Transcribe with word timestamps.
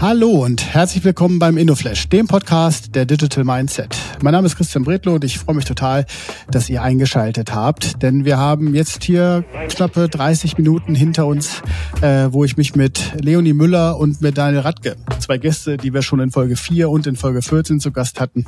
Hallo 0.00 0.44
und 0.44 0.74
herzlich 0.74 1.04
willkommen 1.04 1.38
beim 1.38 1.56
InnoFlash, 1.56 2.08
dem 2.08 2.26
Podcast 2.26 2.94
der 2.94 3.04
Digital 3.04 3.44
Mindset. 3.44 3.96
Mein 4.22 4.32
Name 4.32 4.46
ist 4.46 4.56
Christian 4.56 4.84
Bredlow 4.84 5.14
und 5.14 5.24
ich 5.24 5.38
freue 5.38 5.56
mich 5.56 5.64
total, 5.64 6.04
dass 6.50 6.68
ihr 6.68 6.82
eingeschaltet 6.82 7.54
habt, 7.54 8.02
denn 8.02 8.24
wir 8.24 8.38
haben 8.38 8.74
jetzt 8.74 9.04
hier 9.04 9.44
knappe 9.70 10.08
30 10.08 10.58
Minuten 10.58 10.94
hinter 10.94 11.26
uns, 11.26 11.62
äh, 12.00 12.28
wo 12.30 12.44
ich 12.44 12.56
mich 12.56 12.76
mit 12.76 13.12
Leonie 13.20 13.54
Müller 13.54 13.98
und 13.98 14.20
mit 14.20 14.38
Daniel 14.38 14.60
Radke, 14.60 14.96
zwei 15.20 15.38
Gäste, 15.38 15.76
die 15.76 15.94
wir 15.94 16.02
schon 16.02 16.20
in 16.20 16.30
Folge 16.30 16.56
4 16.56 16.90
und 16.90 17.06
in 17.06 17.16
Folge 17.16 17.42
14 17.42 17.80
zu 17.80 17.90
Gast 17.92 18.20
hatten, 18.20 18.46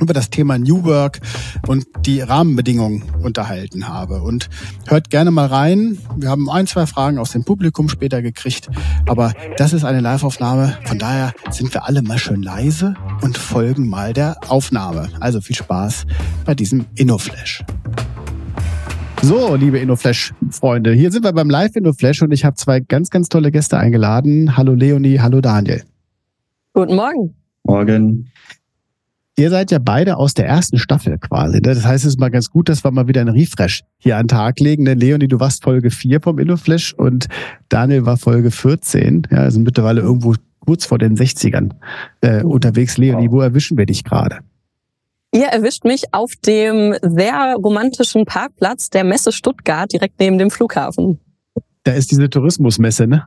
über 0.00 0.12
das 0.12 0.30
Thema 0.30 0.58
New 0.58 0.84
Work 0.84 1.20
und 1.66 1.86
die 2.06 2.20
Rahmenbedingungen 2.20 3.02
unterhalten 3.22 3.88
habe. 3.88 4.22
Und 4.22 4.48
hört 4.86 5.10
gerne 5.10 5.30
mal 5.30 5.46
rein. 5.46 5.98
Wir 6.16 6.30
haben 6.30 6.48
ein, 6.50 6.66
zwei 6.66 6.86
Fragen 6.86 7.18
aus 7.18 7.32
dem 7.32 7.44
Publikum 7.44 7.88
später 7.88 8.22
gekriegt, 8.22 8.68
aber 9.06 9.32
das 9.56 9.72
ist 9.72 9.77
eine 9.84 10.00
Live-Aufnahme. 10.00 10.78
Von 10.84 10.98
daher 10.98 11.32
sind 11.50 11.72
wir 11.74 11.86
alle 11.86 12.02
mal 12.02 12.18
schön 12.18 12.42
leise 12.42 12.94
und 13.22 13.36
folgen 13.36 13.88
mal 13.88 14.12
der 14.12 14.36
Aufnahme. 14.48 15.08
Also 15.20 15.40
viel 15.40 15.56
Spaß 15.56 16.06
bei 16.44 16.54
diesem 16.54 16.86
InnoFlash. 16.94 17.64
So, 19.22 19.56
liebe 19.56 19.78
InnoFlash-Freunde, 19.78 20.92
hier 20.92 21.10
sind 21.10 21.24
wir 21.24 21.32
beim 21.32 21.50
Live-InnoFlash 21.50 22.22
und 22.22 22.32
ich 22.32 22.44
habe 22.44 22.56
zwei 22.56 22.80
ganz, 22.80 23.10
ganz 23.10 23.28
tolle 23.28 23.50
Gäste 23.50 23.76
eingeladen. 23.76 24.56
Hallo 24.56 24.74
Leonie, 24.74 25.18
hallo 25.18 25.40
Daniel. 25.40 25.82
Guten 26.72 26.94
Morgen. 26.94 27.34
Morgen. 27.64 28.30
Ihr 29.38 29.50
seid 29.50 29.70
ja 29.70 29.78
beide 29.78 30.16
aus 30.16 30.34
der 30.34 30.48
ersten 30.48 30.78
Staffel 30.78 31.16
quasi. 31.16 31.58
Ne? 31.58 31.60
Das 31.60 31.86
heißt, 31.86 32.04
es 32.04 32.14
ist 32.14 32.20
mal 32.20 32.28
ganz 32.28 32.50
gut, 32.50 32.68
dass 32.68 32.82
wir 32.82 32.90
mal 32.90 33.06
wieder 33.06 33.20
einen 33.20 33.30
Refresh 33.30 33.84
hier 33.98 34.16
an 34.16 34.24
den 34.24 34.28
Tag 34.28 34.58
legen. 34.58 34.82
Ne? 34.82 34.94
Leonie, 34.94 35.28
du 35.28 35.38
warst 35.38 35.62
Folge 35.62 35.92
4 35.92 36.20
vom 36.20 36.40
InnoFlash 36.40 36.94
und 36.94 37.28
Daniel 37.68 38.04
war 38.04 38.16
Folge 38.16 38.50
14. 38.50 39.28
Ja, 39.30 39.38
also 39.38 39.60
mittlerweile 39.60 40.00
irgendwo 40.00 40.34
kurz 40.58 40.86
vor 40.86 40.98
den 40.98 41.16
60ern 41.16 41.70
äh, 42.20 42.42
unterwegs. 42.42 42.98
Leonie, 42.98 43.30
wo 43.30 43.40
erwischen 43.40 43.78
wir 43.78 43.86
dich 43.86 44.02
gerade? 44.02 44.40
Ihr 45.32 45.46
erwischt 45.46 45.84
mich 45.84 46.12
auf 46.12 46.32
dem 46.44 46.96
sehr 47.00 47.54
romantischen 47.62 48.24
Parkplatz 48.24 48.90
der 48.90 49.04
Messe 49.04 49.30
Stuttgart, 49.30 49.92
direkt 49.92 50.18
neben 50.18 50.38
dem 50.38 50.50
Flughafen. 50.50 51.20
Da 51.84 51.92
ist 51.92 52.10
diese 52.10 52.28
Tourismusmesse, 52.28 53.06
ne? 53.06 53.26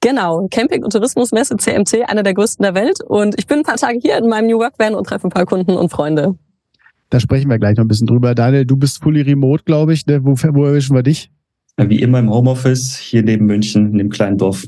Genau, 0.00 0.48
Camping- 0.50 0.82
und 0.82 0.92
Tourismusmesse 0.92 1.56
CMC, 1.56 2.04
einer 2.06 2.22
der 2.22 2.32
größten 2.32 2.62
der 2.62 2.74
Welt. 2.74 3.02
Und 3.06 3.38
ich 3.38 3.46
bin 3.46 3.58
ein 3.58 3.64
paar 3.64 3.76
Tage 3.76 3.98
hier 4.00 4.16
in 4.16 4.28
meinem 4.28 4.46
New 4.46 4.58
Work 4.58 4.78
Van 4.78 4.94
und 4.94 5.06
treffe 5.06 5.26
ein 5.26 5.30
paar 5.30 5.44
Kunden 5.44 5.72
und 5.72 5.90
Freunde. 5.90 6.36
Da 7.10 7.20
sprechen 7.20 7.50
wir 7.50 7.58
gleich 7.58 7.76
noch 7.76 7.84
ein 7.84 7.88
bisschen 7.88 8.06
drüber. 8.06 8.34
Daniel, 8.34 8.64
du 8.64 8.76
bist 8.76 9.02
fully 9.02 9.22
remote, 9.22 9.64
glaube 9.64 9.92
ich. 9.92 10.06
Ne? 10.06 10.24
Wo, 10.24 10.34
wo 10.54 10.64
erwischen 10.64 10.94
wir 10.94 11.02
dich? 11.02 11.30
Wie 11.76 12.00
immer 12.00 12.18
im 12.18 12.30
Homeoffice, 12.30 12.96
hier 12.96 13.22
neben 13.22 13.46
München, 13.46 13.92
in 13.92 13.98
dem 13.98 14.10
kleinen 14.10 14.38
Dorf. 14.38 14.64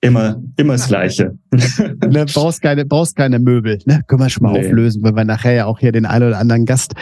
Immer, 0.00 0.42
immer 0.56 0.74
das 0.74 0.88
Gleiche. 0.88 1.36
ne, 1.52 2.24
brauchst 2.32 2.62
keine, 2.62 2.86
brauchst 2.86 3.16
keine 3.16 3.38
Möbel. 3.38 3.78
Ne? 3.84 4.02
Können 4.06 4.22
wir 4.22 4.30
schon 4.30 4.44
mal 4.44 4.52
nee. 4.52 4.66
auflösen, 4.66 5.02
wenn 5.02 5.14
wir 5.14 5.24
nachher 5.24 5.52
ja 5.52 5.66
auch 5.66 5.78
hier 5.78 5.92
den 5.92 6.06
einen 6.06 6.28
oder 6.28 6.38
anderen 6.38 6.64
Gast 6.64 6.94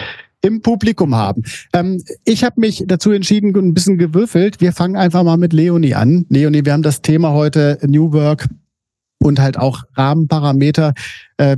im 0.42 0.62
Publikum 0.62 1.14
haben. 1.14 1.42
Ähm, 1.72 2.02
ich 2.24 2.44
habe 2.44 2.60
mich 2.60 2.84
dazu 2.86 3.10
entschieden, 3.10 3.54
ein 3.56 3.74
bisschen 3.74 3.98
gewürfelt. 3.98 4.60
Wir 4.60 4.72
fangen 4.72 4.96
einfach 4.96 5.24
mal 5.24 5.36
mit 5.36 5.52
Leonie 5.52 5.94
an. 5.94 6.26
Leonie, 6.28 6.64
wir 6.64 6.72
haben 6.72 6.82
das 6.82 7.02
Thema 7.02 7.32
heute 7.32 7.78
New 7.86 8.12
Work 8.12 8.48
und 9.20 9.40
halt 9.40 9.58
auch 9.58 9.82
Rahmenparameter. 9.94 10.94
Äh, 11.38 11.56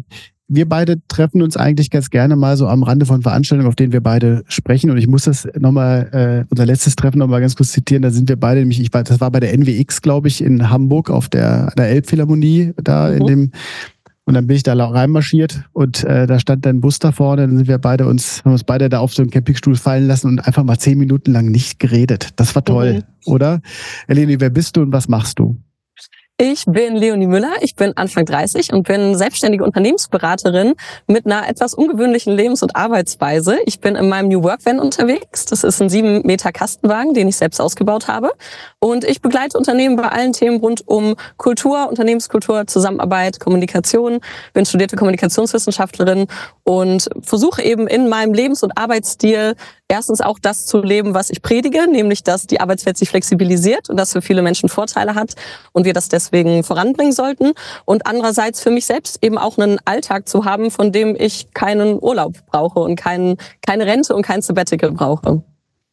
wir 0.52 0.68
beide 0.68 1.00
treffen 1.06 1.42
uns 1.42 1.56
eigentlich 1.56 1.90
ganz 1.90 2.10
gerne 2.10 2.34
mal 2.34 2.56
so 2.56 2.66
am 2.66 2.82
Rande 2.82 3.06
von 3.06 3.22
Veranstaltungen, 3.22 3.68
auf 3.68 3.76
denen 3.76 3.92
wir 3.92 4.00
beide 4.00 4.42
sprechen. 4.48 4.90
Und 4.90 4.98
ich 4.98 5.06
muss 5.06 5.24
das 5.24 5.46
nochmal, 5.56 6.08
äh, 6.12 6.50
unser 6.50 6.66
letztes 6.66 6.96
Treffen 6.96 7.18
nochmal 7.18 7.40
ganz 7.40 7.54
kurz 7.54 7.70
zitieren. 7.70 8.02
Da 8.02 8.10
sind 8.10 8.28
wir 8.28 8.36
beide 8.36 8.60
nämlich, 8.60 8.80
ich 8.80 8.92
war, 8.92 9.04
das 9.04 9.20
war 9.20 9.30
bei 9.30 9.38
der 9.38 9.56
NWX, 9.56 10.02
glaube 10.02 10.26
ich, 10.26 10.42
in 10.42 10.68
Hamburg 10.68 11.08
auf 11.08 11.28
der, 11.28 11.72
der 11.78 11.90
Elbphilharmonie, 11.90 12.72
da 12.82 13.12
in 13.12 13.22
mhm. 13.22 13.26
dem 13.26 13.52
und 14.30 14.34
dann 14.34 14.46
bin 14.46 14.56
ich 14.56 14.62
da 14.62 14.74
reinmarschiert 14.74 15.64
und 15.72 16.04
äh, 16.04 16.24
da 16.28 16.38
stand 16.38 16.64
dann 16.64 16.76
ein 16.76 16.80
Bus 16.80 17.00
da 17.00 17.10
vorne. 17.10 17.48
Dann 17.48 17.56
sind 17.56 17.66
wir 17.66 17.78
beide 17.78 18.06
uns, 18.06 18.44
haben 18.44 18.52
uns 18.52 18.62
beide 18.62 18.88
da 18.88 19.00
auf 19.00 19.12
so 19.12 19.22
einen 19.22 19.32
Campingstuhl 19.32 19.74
fallen 19.74 20.06
lassen 20.06 20.28
und 20.28 20.46
einfach 20.46 20.62
mal 20.62 20.78
zehn 20.78 20.98
Minuten 20.98 21.32
lang 21.32 21.46
nicht 21.46 21.80
geredet. 21.80 22.28
Das 22.36 22.54
war 22.54 22.64
toll, 22.64 22.92
mhm. 22.92 23.02
oder? 23.32 23.60
Eleni, 24.06 24.38
wer 24.38 24.50
bist 24.50 24.76
du 24.76 24.82
und 24.82 24.92
was 24.92 25.08
machst 25.08 25.40
du? 25.40 25.56
Ich 26.42 26.64
bin 26.64 26.96
Leonie 26.96 27.26
Müller, 27.26 27.52
ich 27.60 27.76
bin 27.76 27.94
Anfang 27.98 28.24
30 28.24 28.72
und 28.72 28.88
bin 28.88 29.14
selbstständige 29.14 29.62
Unternehmensberaterin 29.62 30.72
mit 31.06 31.26
einer 31.26 31.46
etwas 31.46 31.74
ungewöhnlichen 31.74 32.34
Lebens- 32.34 32.62
und 32.62 32.76
Arbeitsweise. 32.76 33.58
Ich 33.66 33.80
bin 33.80 33.94
in 33.94 34.08
meinem 34.08 34.28
New 34.28 34.42
Work 34.42 34.64
Van 34.64 34.80
unterwegs. 34.80 35.44
Das 35.44 35.64
ist 35.64 35.82
ein 35.82 35.90
sieben 35.90 36.22
Meter 36.26 36.50
Kastenwagen, 36.50 37.12
den 37.12 37.28
ich 37.28 37.36
selbst 37.36 37.60
ausgebaut 37.60 38.08
habe. 38.08 38.32
Und 38.78 39.04
ich 39.04 39.20
begleite 39.20 39.58
Unternehmen 39.58 39.96
bei 39.96 40.08
allen 40.08 40.32
Themen 40.32 40.60
rund 40.60 40.88
um 40.88 41.14
Kultur, 41.36 41.90
Unternehmenskultur, 41.90 42.66
Zusammenarbeit, 42.66 43.38
Kommunikation. 43.38 44.20
Bin 44.54 44.64
studierte 44.64 44.96
Kommunikationswissenschaftlerin 44.96 46.26
und 46.64 47.10
versuche 47.20 47.62
eben 47.62 47.86
in 47.86 48.08
meinem 48.08 48.32
Lebens- 48.32 48.62
und 48.62 48.78
Arbeitsstil 48.78 49.56
erstens 49.88 50.20
auch 50.20 50.38
das 50.38 50.66
zu 50.66 50.80
leben, 50.80 51.14
was 51.14 51.30
ich 51.30 51.42
predige, 51.42 51.90
nämlich 51.90 52.22
dass 52.22 52.46
die 52.46 52.60
Arbeitswelt 52.60 52.96
sich 52.96 53.10
flexibilisiert 53.10 53.90
und 53.90 53.96
das 53.96 54.12
für 54.12 54.22
viele 54.22 54.40
Menschen 54.40 54.68
Vorteile 54.68 55.16
hat 55.16 55.34
und 55.72 55.84
wir 55.84 55.92
das 55.92 56.08
deswegen 56.08 56.29
voranbringen 56.62 57.12
sollten. 57.12 57.52
Und 57.84 58.06
andererseits 58.06 58.62
für 58.62 58.70
mich 58.70 58.86
selbst 58.86 59.18
eben 59.22 59.38
auch 59.38 59.58
einen 59.58 59.78
Alltag 59.84 60.28
zu 60.28 60.44
haben, 60.44 60.70
von 60.70 60.92
dem 60.92 61.16
ich 61.18 61.52
keinen 61.52 61.98
Urlaub 62.00 62.34
brauche 62.46 62.80
und 62.80 62.96
keinen, 62.96 63.36
keine 63.62 63.86
Rente 63.86 64.14
und 64.14 64.22
kein 64.22 64.42
Sabbatical 64.42 64.92
brauche. 64.92 65.42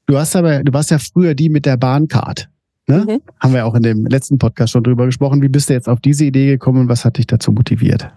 Du 0.05 0.17
hast 0.17 0.35
aber, 0.35 0.63
du 0.63 0.73
warst 0.73 0.91
ja 0.91 0.99
früher 0.99 1.35
die 1.35 1.49
mit 1.49 1.65
der 1.65 1.77
Bahncard. 1.77 2.49
Ne? 2.87 3.05
Mhm. 3.05 3.21
Haben 3.39 3.53
wir 3.53 3.65
auch 3.65 3.75
in 3.75 3.83
dem 3.83 4.05
letzten 4.05 4.37
Podcast 4.37 4.71
schon 4.71 4.83
drüber 4.83 5.05
gesprochen. 5.05 5.41
Wie 5.41 5.49
bist 5.49 5.69
du 5.69 5.73
jetzt 5.73 5.89
auf 5.89 5.99
diese 5.99 6.23
Idee 6.23 6.47
gekommen 6.47 6.81
und 6.81 6.89
was 6.89 7.03
hat 7.03 7.17
dich 7.17 7.27
dazu 7.27 7.51
motiviert? 7.51 8.09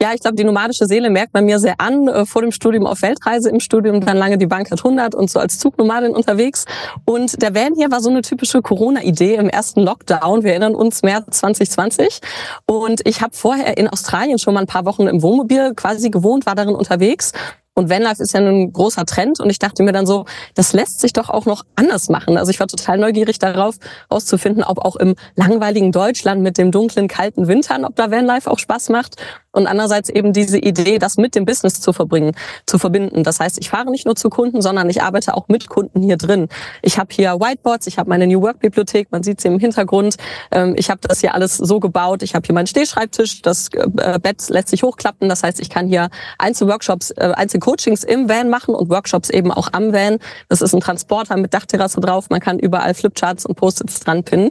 Ja, 0.00 0.12
ich 0.14 0.20
glaube, 0.20 0.36
die 0.36 0.44
nomadische 0.44 0.86
Seele 0.86 1.10
merkt 1.10 1.34
man 1.34 1.44
mir 1.44 1.58
sehr 1.58 1.74
an. 1.78 2.08
Äh, 2.08 2.26
vor 2.26 2.42
dem 2.42 2.52
Studium 2.52 2.86
auf 2.86 3.02
Weltreise, 3.02 3.50
im 3.50 3.60
Studium 3.60 4.00
dann 4.00 4.16
lange 4.16 4.38
die 4.38 4.46
Bank 4.46 4.70
hat 4.70 4.78
100 4.78 5.14
und 5.14 5.30
so 5.30 5.38
als 5.38 5.58
Zugnomadin 5.58 6.12
unterwegs. 6.12 6.64
Und 7.04 7.42
der 7.42 7.54
Van 7.54 7.74
hier 7.74 7.90
war 7.90 8.00
so 8.00 8.10
eine 8.10 8.22
typische 8.22 8.62
Corona-Idee 8.62 9.34
im 9.34 9.48
ersten 9.48 9.82
Lockdown. 9.82 10.42
Wir 10.42 10.52
erinnern 10.52 10.74
uns, 10.74 11.02
März 11.02 11.38
2020. 11.38 12.20
Und 12.66 13.06
ich 13.06 13.20
habe 13.20 13.34
vorher 13.34 13.76
in 13.76 13.88
Australien 13.88 14.38
schon 14.38 14.54
mal 14.54 14.60
ein 14.60 14.66
paar 14.66 14.86
Wochen 14.86 15.06
im 15.06 15.22
Wohnmobil 15.22 15.74
quasi 15.74 16.10
gewohnt, 16.10 16.46
war 16.46 16.54
darin 16.54 16.74
unterwegs 16.74 17.32
und 17.80 17.88
Vanlife 17.88 18.22
ist 18.22 18.34
ja 18.34 18.40
ein 18.40 18.72
großer 18.72 19.06
Trend 19.06 19.40
und 19.40 19.48
ich 19.48 19.58
dachte 19.58 19.82
mir 19.82 19.92
dann 19.92 20.06
so, 20.06 20.26
das 20.54 20.72
lässt 20.72 21.00
sich 21.00 21.12
doch 21.12 21.30
auch 21.30 21.46
noch 21.46 21.64
anders 21.76 22.08
machen. 22.08 22.36
Also 22.36 22.50
ich 22.50 22.60
war 22.60 22.66
total 22.66 22.98
neugierig 22.98 23.38
darauf, 23.38 23.76
auszufinden, 24.08 24.62
ob 24.62 24.84
auch 24.84 24.96
im 24.96 25.14
langweiligen 25.34 25.90
Deutschland 25.90 26.42
mit 26.42 26.58
dem 26.58 26.72
dunklen, 26.72 27.08
kalten 27.08 27.48
Wintern, 27.48 27.84
ob 27.84 27.96
da 27.96 28.10
Vanlife 28.10 28.50
auch 28.50 28.58
Spaß 28.58 28.90
macht 28.90 29.16
und 29.52 29.66
andererseits 29.66 30.08
eben 30.08 30.32
diese 30.32 30.58
Idee, 30.58 30.98
das 30.98 31.16
mit 31.16 31.34
dem 31.34 31.44
Business 31.44 31.80
zu 31.80 31.92
verbringen, 31.92 32.32
zu 32.66 32.78
verbinden. 32.78 33.24
Das 33.24 33.40
heißt, 33.40 33.58
ich 33.58 33.70
fahre 33.70 33.90
nicht 33.90 34.06
nur 34.06 34.16
zu 34.16 34.30
Kunden, 34.30 34.62
sondern 34.62 34.88
ich 34.90 35.02
arbeite 35.02 35.34
auch 35.34 35.48
mit 35.48 35.68
Kunden 35.68 36.02
hier 36.02 36.16
drin. 36.16 36.48
Ich 36.82 36.98
habe 36.98 37.08
hier 37.12 37.34
Whiteboards, 37.40 37.86
ich 37.86 37.98
habe 37.98 38.08
meine 38.08 38.26
New 38.26 38.40
Work 38.42 38.60
Bibliothek, 38.60 39.08
man 39.10 39.22
sieht 39.22 39.40
sie 39.40 39.48
im 39.48 39.58
Hintergrund. 39.58 40.16
Ähm, 40.50 40.74
ich 40.76 40.90
habe 40.90 41.00
das 41.02 41.20
hier 41.20 41.34
alles 41.34 41.56
so 41.56 41.80
gebaut. 41.80 42.22
Ich 42.22 42.34
habe 42.34 42.46
hier 42.46 42.54
meinen 42.54 42.66
Stehschreibtisch, 42.66 43.42
das 43.42 43.68
äh, 43.74 44.18
Bett 44.18 44.48
lässt 44.48 44.68
sich 44.68 44.82
hochklappen. 44.82 45.28
Das 45.28 45.42
heißt, 45.42 45.60
ich 45.60 45.70
kann 45.70 45.86
hier 45.86 46.10
Einzelworkshops, 46.38 47.10
äh, 47.12 47.32
Einzelcoachings 47.34 48.04
im 48.04 48.28
Van 48.28 48.48
machen 48.48 48.74
und 48.74 48.90
Workshops 48.90 49.30
eben 49.30 49.50
auch 49.50 49.68
am 49.72 49.92
Van. 49.92 50.18
Das 50.48 50.62
ist 50.62 50.74
ein 50.74 50.80
Transporter 50.80 51.36
mit 51.36 51.54
Dachterrasse 51.54 52.00
drauf. 52.00 52.30
Man 52.30 52.40
kann 52.40 52.58
überall 52.58 52.94
Flipcharts 52.94 53.46
und 53.46 53.56
Post-its 53.56 54.00
dran 54.00 54.24
pinnen. 54.24 54.50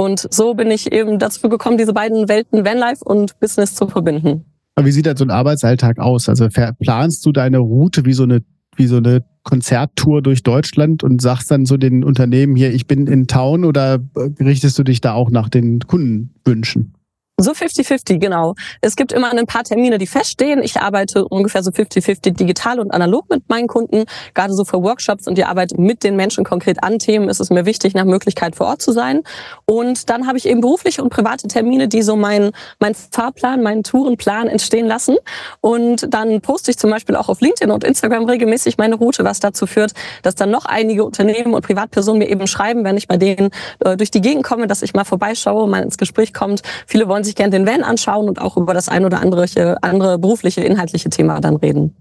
Und 0.00 0.26
so 0.30 0.54
bin 0.54 0.70
ich 0.70 0.92
eben 0.92 1.18
dazu 1.18 1.50
gekommen, 1.50 1.76
diese 1.76 1.92
beiden 1.92 2.26
Welten 2.26 2.64
Vanlife 2.64 3.04
und 3.04 3.38
Business 3.38 3.74
zu 3.74 3.86
verbinden. 3.86 4.46
Aber 4.74 4.86
wie 4.86 4.92
sieht 4.92 5.04
dann 5.04 5.18
so 5.18 5.26
ein 5.26 5.30
Arbeitsalltag 5.30 5.98
aus? 5.98 6.26
Also 6.26 6.48
planst 6.78 7.26
du 7.26 7.32
deine 7.32 7.58
Route 7.58 8.06
wie 8.06 8.14
so 8.14 8.22
eine 8.22 8.40
wie 8.76 8.86
so 8.86 8.96
eine 8.96 9.22
Konzerttour 9.42 10.22
durch 10.22 10.42
Deutschland 10.42 11.04
und 11.04 11.20
sagst 11.20 11.50
dann 11.50 11.66
so 11.66 11.76
den 11.76 12.02
Unternehmen 12.02 12.56
hier, 12.56 12.72
ich 12.72 12.86
bin 12.86 13.08
in 13.08 13.26
Town 13.26 13.66
oder 13.66 13.98
richtest 14.40 14.78
du 14.78 14.84
dich 14.84 15.02
da 15.02 15.12
auch 15.12 15.30
nach 15.30 15.50
den 15.50 15.80
Kundenwünschen? 15.80 16.94
So 17.42 17.52
50-50, 17.52 18.18
genau. 18.18 18.54
Es 18.82 18.96
gibt 18.96 19.12
immer 19.12 19.30
ein 19.32 19.46
paar 19.46 19.64
Termine, 19.64 19.96
die 19.96 20.06
feststehen. 20.06 20.62
Ich 20.62 20.76
arbeite 20.76 21.26
ungefähr 21.26 21.62
so 21.62 21.70
50-50 21.70 22.32
digital 22.32 22.78
und 22.78 22.92
analog 22.92 23.30
mit 23.30 23.48
meinen 23.48 23.66
Kunden. 23.66 24.04
Gerade 24.34 24.52
so 24.52 24.66
für 24.66 24.82
Workshops 24.82 25.26
und 25.26 25.38
die 25.38 25.44
Arbeit 25.44 25.78
mit 25.78 26.04
den 26.04 26.16
Menschen 26.16 26.44
konkret 26.44 26.84
an 26.84 26.98
Themen 26.98 27.30
ist 27.30 27.40
es 27.40 27.48
mir 27.48 27.64
wichtig, 27.64 27.94
nach 27.94 28.04
Möglichkeit 28.04 28.56
vor 28.56 28.66
Ort 28.66 28.82
zu 28.82 28.92
sein. 28.92 29.22
Und 29.64 30.10
dann 30.10 30.26
habe 30.26 30.36
ich 30.36 30.46
eben 30.46 30.60
berufliche 30.60 31.02
und 31.02 31.08
private 31.08 31.48
Termine, 31.48 31.88
die 31.88 32.02
so 32.02 32.14
meinen 32.14 32.50
mein 32.78 32.94
Fahrplan, 32.94 33.62
meinen 33.62 33.84
Tourenplan 33.84 34.46
entstehen 34.48 34.86
lassen. 34.86 35.16
Und 35.62 36.12
dann 36.12 36.42
poste 36.42 36.70
ich 36.70 36.78
zum 36.78 36.90
Beispiel 36.90 37.16
auch 37.16 37.30
auf 37.30 37.40
LinkedIn 37.40 37.70
und 37.70 37.84
Instagram 37.84 38.24
regelmäßig 38.24 38.76
meine 38.76 38.96
Route, 38.96 39.24
was 39.24 39.40
dazu 39.40 39.66
führt, 39.66 39.92
dass 40.22 40.34
dann 40.34 40.50
noch 40.50 40.66
einige 40.66 41.04
Unternehmen 41.04 41.54
und 41.54 41.64
Privatpersonen 41.64 42.18
mir 42.18 42.28
eben 42.28 42.46
schreiben, 42.46 42.84
wenn 42.84 42.98
ich 42.98 43.08
bei 43.08 43.16
denen 43.16 43.50
äh, 43.78 43.96
durch 43.96 44.10
die 44.10 44.20
Gegend 44.20 44.44
komme, 44.44 44.66
dass 44.66 44.82
ich 44.82 44.92
mal 44.92 45.04
vorbeischaue, 45.04 45.66
mal 45.66 45.82
ins 45.82 45.96
Gespräch 45.96 46.34
kommt. 46.34 46.62
Viele 46.86 47.08
wollen 47.08 47.24
sich 47.24 47.29
sich 47.30 47.36
gerne 47.36 47.50
den 47.50 47.66
Van 47.66 47.82
anschauen 47.82 48.28
und 48.28 48.40
auch 48.40 48.56
über 48.56 48.74
das 48.74 48.88
ein 48.88 49.04
oder 49.04 49.20
andere, 49.20 49.82
andere 49.82 50.18
berufliche, 50.18 50.60
inhaltliche 50.60 51.10
Thema 51.10 51.40
dann 51.40 51.56
reden. 51.56 51.94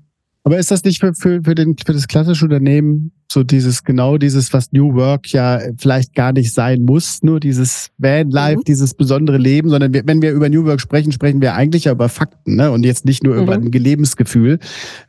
Aber 0.43 0.57
ist 0.57 0.71
das 0.71 0.83
nicht 0.83 0.99
für, 0.99 1.13
für, 1.13 1.41
für, 1.43 1.53
den, 1.53 1.75
für 1.77 1.93
das 1.93 2.07
klassische 2.07 2.45
Unternehmen 2.45 3.11
so 3.31 3.43
dieses, 3.43 3.83
genau 3.83 4.17
dieses, 4.17 4.51
was 4.53 4.71
New 4.71 4.95
Work 4.95 5.31
ja 5.31 5.59
vielleicht 5.77 6.15
gar 6.15 6.31
nicht 6.31 6.53
sein 6.53 6.83
muss, 6.83 7.21
nur 7.21 7.39
dieses 7.39 7.89
Van 7.97 8.31
Life, 8.31 8.59
mhm. 8.59 8.63
dieses 8.63 8.93
besondere 8.93 9.37
Leben, 9.37 9.69
sondern 9.69 9.93
wir, 9.93 10.07
wenn 10.07 10.21
wir 10.21 10.31
über 10.31 10.49
New 10.49 10.65
Work 10.65 10.81
sprechen, 10.81 11.11
sprechen 11.11 11.41
wir 11.41 11.53
eigentlich 11.53 11.83
ja 11.83 11.91
über 11.91 12.09
Fakten, 12.09 12.55
ne? 12.55 12.71
Und 12.71 12.85
jetzt 12.85 13.05
nicht 13.05 13.23
nur 13.23 13.35
mhm. 13.35 13.43
über 13.43 13.53
ein 13.53 13.71
Lebensgefühl. 13.71 14.59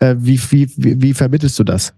Äh, 0.00 0.16
wie, 0.18 0.38
wie, 0.50 0.68
wie, 0.76 1.00
wie 1.00 1.14
vermittelst 1.14 1.58
du 1.58 1.64
das? 1.64 1.94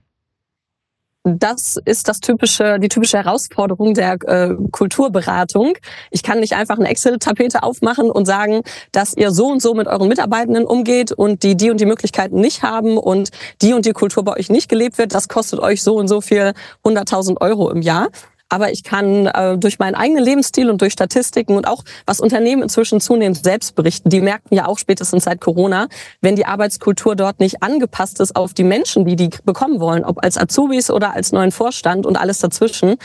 Das 1.24 1.78
ist 1.84 2.08
das 2.08 2.20
typische, 2.20 2.80
die 2.80 2.88
typische 2.88 3.16
Herausforderung 3.16 3.94
der 3.94 4.14
äh, 4.26 4.54
Kulturberatung. 4.72 5.74
Ich 6.10 6.22
kann 6.22 6.40
nicht 6.40 6.54
einfach 6.54 6.78
eine 6.78 6.88
Excel-Tapete 6.88 7.62
aufmachen 7.62 8.10
und 8.10 8.26
sagen, 8.26 8.62
dass 8.90 9.14
ihr 9.14 9.30
so 9.30 9.46
und 9.46 9.62
so 9.62 9.74
mit 9.74 9.86
euren 9.86 10.08
Mitarbeitenden 10.08 10.64
umgeht 10.64 11.12
und 11.12 11.44
die 11.44 11.56
die 11.56 11.70
und 11.70 11.80
die 11.80 11.86
Möglichkeiten 11.86 12.40
nicht 12.40 12.62
haben 12.62 12.98
und 12.98 13.30
die 13.62 13.72
und 13.72 13.86
die 13.86 13.92
Kultur 13.92 14.24
bei 14.24 14.36
euch 14.36 14.50
nicht 14.50 14.69
gelebt 14.69 14.98
wird. 14.98 15.14
Das 15.14 15.28
kostet 15.28 15.60
euch 15.60 15.82
so 15.82 15.94
und 15.94 16.08
so 16.08 16.20
viel 16.20 16.54
100.000 16.84 17.40
Euro 17.40 17.70
im 17.70 17.82
Jahr 17.82 18.08
aber 18.52 18.70
ich 18.70 18.84
kann 18.84 19.26
äh, 19.28 19.56
durch 19.56 19.78
meinen 19.78 19.94
eigenen 19.94 20.22
Lebensstil 20.22 20.69
und 20.69 20.82
durch 20.82 20.93
Statistiken 20.93 21.56
und 21.56 21.66
auch 21.66 21.84
was 22.04 22.20
Unternehmen 22.20 22.62
inzwischen 22.62 23.00
zunehmend 23.00 23.43
selbst 23.43 23.75
berichten, 23.75 24.10
die 24.10 24.20
merken 24.20 24.54
ja 24.54 24.66
auch 24.66 24.78
spätestens 24.78 25.25
seit 25.25 25.40
Corona, 25.40 25.88
wenn 26.20 26.37
die 26.37 26.44
Arbeitskultur 26.44 27.16
dort 27.16 27.40
nicht 27.40 27.62
angepasst 27.62 28.20
ist 28.20 28.37
auf 28.37 28.52
die 28.52 28.64
Menschen, 28.64 29.06
die 29.06 29.16
die 29.16 29.31
bekommen 29.46 29.81
wollen, 29.81 30.04
ob 30.04 30.22
als 30.22 30.37
Azubis 30.37 30.90
oder 30.90 31.14
als 31.14 31.32
neuen 31.32 31.50
Vorstand 31.50 32.04
und 32.04 32.16
alles 32.16 32.40
dazwischen, 32.40 32.96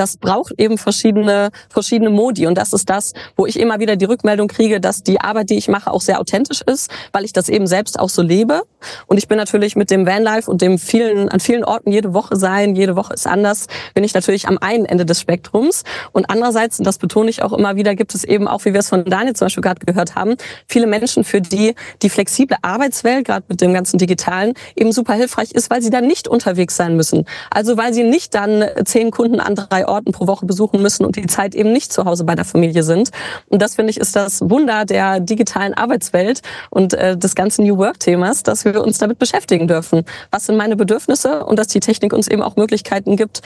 das 0.00 0.16
braucht 0.16 0.54
eben 0.58 0.78
verschiedene, 0.78 1.50
verschiedene 1.68 2.08
Modi. 2.08 2.46
Und 2.46 2.56
das 2.56 2.72
ist 2.72 2.88
das, 2.88 3.12
wo 3.36 3.44
ich 3.44 3.60
immer 3.60 3.80
wieder 3.80 3.96
die 3.96 4.06
Rückmeldung 4.06 4.48
kriege, 4.48 4.80
dass 4.80 5.02
die 5.02 5.20
Arbeit, 5.20 5.50
die 5.50 5.58
ich 5.58 5.68
mache, 5.68 5.92
auch 5.92 6.00
sehr 6.00 6.20
authentisch 6.20 6.62
ist, 6.62 6.90
weil 7.12 7.26
ich 7.26 7.34
das 7.34 7.50
eben 7.50 7.66
selbst 7.66 8.00
auch 8.00 8.08
so 8.08 8.22
lebe. 8.22 8.62
Und 9.06 9.18
ich 9.18 9.28
bin 9.28 9.36
natürlich 9.36 9.76
mit 9.76 9.90
dem 9.90 10.06
Vanlife 10.06 10.50
und 10.50 10.62
dem 10.62 10.78
vielen, 10.78 11.28
an 11.28 11.38
vielen 11.38 11.64
Orten 11.64 11.92
jede 11.92 12.14
Woche 12.14 12.36
sein, 12.36 12.74
jede 12.74 12.96
Woche 12.96 13.12
ist 13.12 13.26
anders, 13.26 13.66
bin 13.92 14.02
ich 14.02 14.14
natürlich 14.14 14.48
am 14.48 14.56
einen 14.58 14.86
Ende 14.86 15.04
des 15.04 15.20
Spektrums. 15.20 15.84
Und 16.12 16.30
andererseits, 16.30 16.78
und 16.78 16.86
das 16.86 16.96
betone 16.96 17.28
ich 17.28 17.42
auch 17.42 17.52
immer 17.52 17.76
wieder, 17.76 17.94
gibt 17.94 18.14
es 18.14 18.24
eben 18.24 18.48
auch, 18.48 18.64
wie 18.64 18.72
wir 18.72 18.80
es 18.80 18.88
von 18.88 19.04
Daniel 19.04 19.36
zum 19.36 19.46
Beispiel 19.46 19.62
gerade 19.62 19.84
gehört 19.84 20.14
haben, 20.14 20.36
viele 20.66 20.86
Menschen, 20.86 21.24
für 21.24 21.42
die 21.42 21.74
die 22.00 22.08
flexible 22.08 22.56
Arbeitswelt, 22.62 23.26
gerade 23.26 23.44
mit 23.48 23.60
dem 23.60 23.74
ganzen 23.74 23.98
Digitalen, 23.98 24.54
eben 24.76 24.92
super 24.92 25.12
hilfreich 25.12 25.52
ist, 25.52 25.68
weil 25.68 25.82
sie 25.82 25.90
dann 25.90 26.06
nicht 26.06 26.26
unterwegs 26.26 26.74
sein 26.74 26.96
müssen. 26.96 27.26
Also 27.50 27.76
weil 27.76 27.92
sie 27.92 28.04
nicht 28.04 28.34
dann 28.34 28.64
zehn 28.86 29.10
Kunden 29.10 29.40
an 29.40 29.54
drei 29.54 29.86
Orten 29.90 30.12
pro 30.12 30.26
Woche 30.26 30.46
besuchen 30.46 30.80
müssen 30.80 31.04
und 31.04 31.16
die 31.16 31.26
Zeit 31.26 31.54
eben 31.54 31.72
nicht 31.72 31.92
zu 31.92 32.04
Hause 32.04 32.24
bei 32.24 32.34
der 32.34 32.44
Familie 32.44 32.82
sind. 32.82 33.10
Und 33.48 33.60
das 33.60 33.74
finde 33.74 33.90
ich 33.90 33.98
ist 33.98 34.16
das 34.16 34.40
Wunder 34.40 34.84
der 34.84 35.20
digitalen 35.20 35.74
Arbeitswelt 35.74 36.42
und 36.70 36.94
äh, 36.94 37.16
des 37.16 37.34
ganzen 37.34 37.66
New 37.66 37.76
Work-Themas, 37.76 38.42
dass 38.42 38.64
wir 38.64 38.82
uns 38.82 38.98
damit 38.98 39.18
beschäftigen 39.18 39.68
dürfen. 39.68 40.04
Was 40.30 40.46
sind 40.46 40.56
meine 40.56 40.76
Bedürfnisse 40.76 41.44
und 41.44 41.58
dass 41.58 41.68
die 41.68 41.80
Technik 41.80 42.12
uns 42.12 42.28
eben 42.28 42.42
auch 42.42 42.56
Möglichkeiten 42.56 43.16
gibt, 43.16 43.42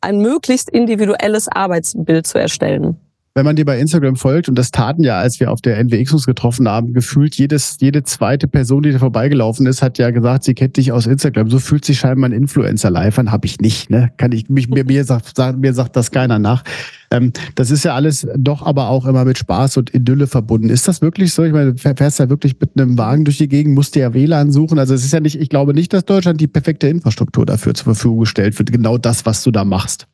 ein 0.00 0.18
möglichst 0.18 0.70
individuelles 0.70 1.48
Arbeitsbild 1.48 2.26
zu 2.26 2.38
erstellen 2.38 3.00
wenn 3.36 3.44
man 3.44 3.54
dir 3.54 3.66
bei 3.66 3.78
Instagram 3.78 4.16
folgt, 4.16 4.48
und 4.48 4.54
das 4.54 4.70
taten 4.70 5.04
ja, 5.04 5.18
als 5.18 5.40
wir 5.40 5.52
auf 5.52 5.60
der 5.60 5.76
NWX 5.76 6.14
uns 6.14 6.24
getroffen 6.24 6.66
haben, 6.66 6.94
gefühlt 6.94 7.34
jedes, 7.34 7.76
jede 7.78 8.02
zweite 8.02 8.48
Person, 8.48 8.82
die 8.82 8.92
da 8.92 8.98
vorbeigelaufen 8.98 9.66
ist, 9.66 9.82
hat 9.82 9.98
ja 9.98 10.10
gesagt, 10.10 10.44
sie 10.44 10.54
kennt 10.54 10.78
dich 10.78 10.90
aus 10.90 11.06
Instagram. 11.06 11.50
So 11.50 11.58
fühlt 11.58 11.84
sich 11.84 11.98
scheinbar 11.98 12.30
ein 12.30 12.32
Influencer 12.32 12.88
live 12.88 13.18
an, 13.18 13.30
habe 13.30 13.44
ich 13.44 13.60
nicht, 13.60 13.90
ne? 13.90 14.10
Kann 14.16 14.32
ich 14.32 14.48
mich, 14.48 14.70
mir, 14.70 14.86
mir 14.86 15.04
sagt, 15.04 15.38
mir 15.58 15.74
sagt 15.74 15.96
das 15.96 16.10
keiner 16.10 16.38
nach. 16.38 16.64
Ähm, 17.10 17.34
das 17.56 17.70
ist 17.70 17.84
ja 17.84 17.94
alles 17.94 18.26
doch 18.38 18.64
aber 18.64 18.88
auch 18.88 19.04
immer 19.04 19.26
mit 19.26 19.36
Spaß 19.36 19.76
und 19.76 19.94
Idylle 19.94 20.28
verbunden. 20.28 20.70
Ist 20.70 20.88
das 20.88 21.02
wirklich 21.02 21.34
so? 21.34 21.44
Ich 21.44 21.52
meine, 21.52 21.74
du 21.74 21.78
fährst 21.78 22.18
ja 22.18 22.30
wirklich 22.30 22.56
mit 22.58 22.70
einem 22.74 22.96
Wagen 22.96 23.26
durch 23.26 23.36
die 23.36 23.48
Gegend, 23.48 23.74
musst 23.74 23.96
dir 23.96 24.00
ja 24.00 24.14
WLAN 24.14 24.50
suchen. 24.50 24.78
Also 24.78 24.94
es 24.94 25.04
ist 25.04 25.12
ja 25.12 25.20
nicht, 25.20 25.38
ich 25.38 25.50
glaube 25.50 25.74
nicht, 25.74 25.92
dass 25.92 26.06
Deutschland 26.06 26.40
die 26.40 26.48
perfekte 26.48 26.88
Infrastruktur 26.88 27.44
dafür 27.44 27.74
zur 27.74 27.84
Verfügung 27.84 28.20
gestellt 28.20 28.58
wird. 28.58 28.72
Genau 28.72 28.96
das, 28.96 29.26
was 29.26 29.42
du 29.42 29.50
da 29.50 29.66
machst 29.66 30.06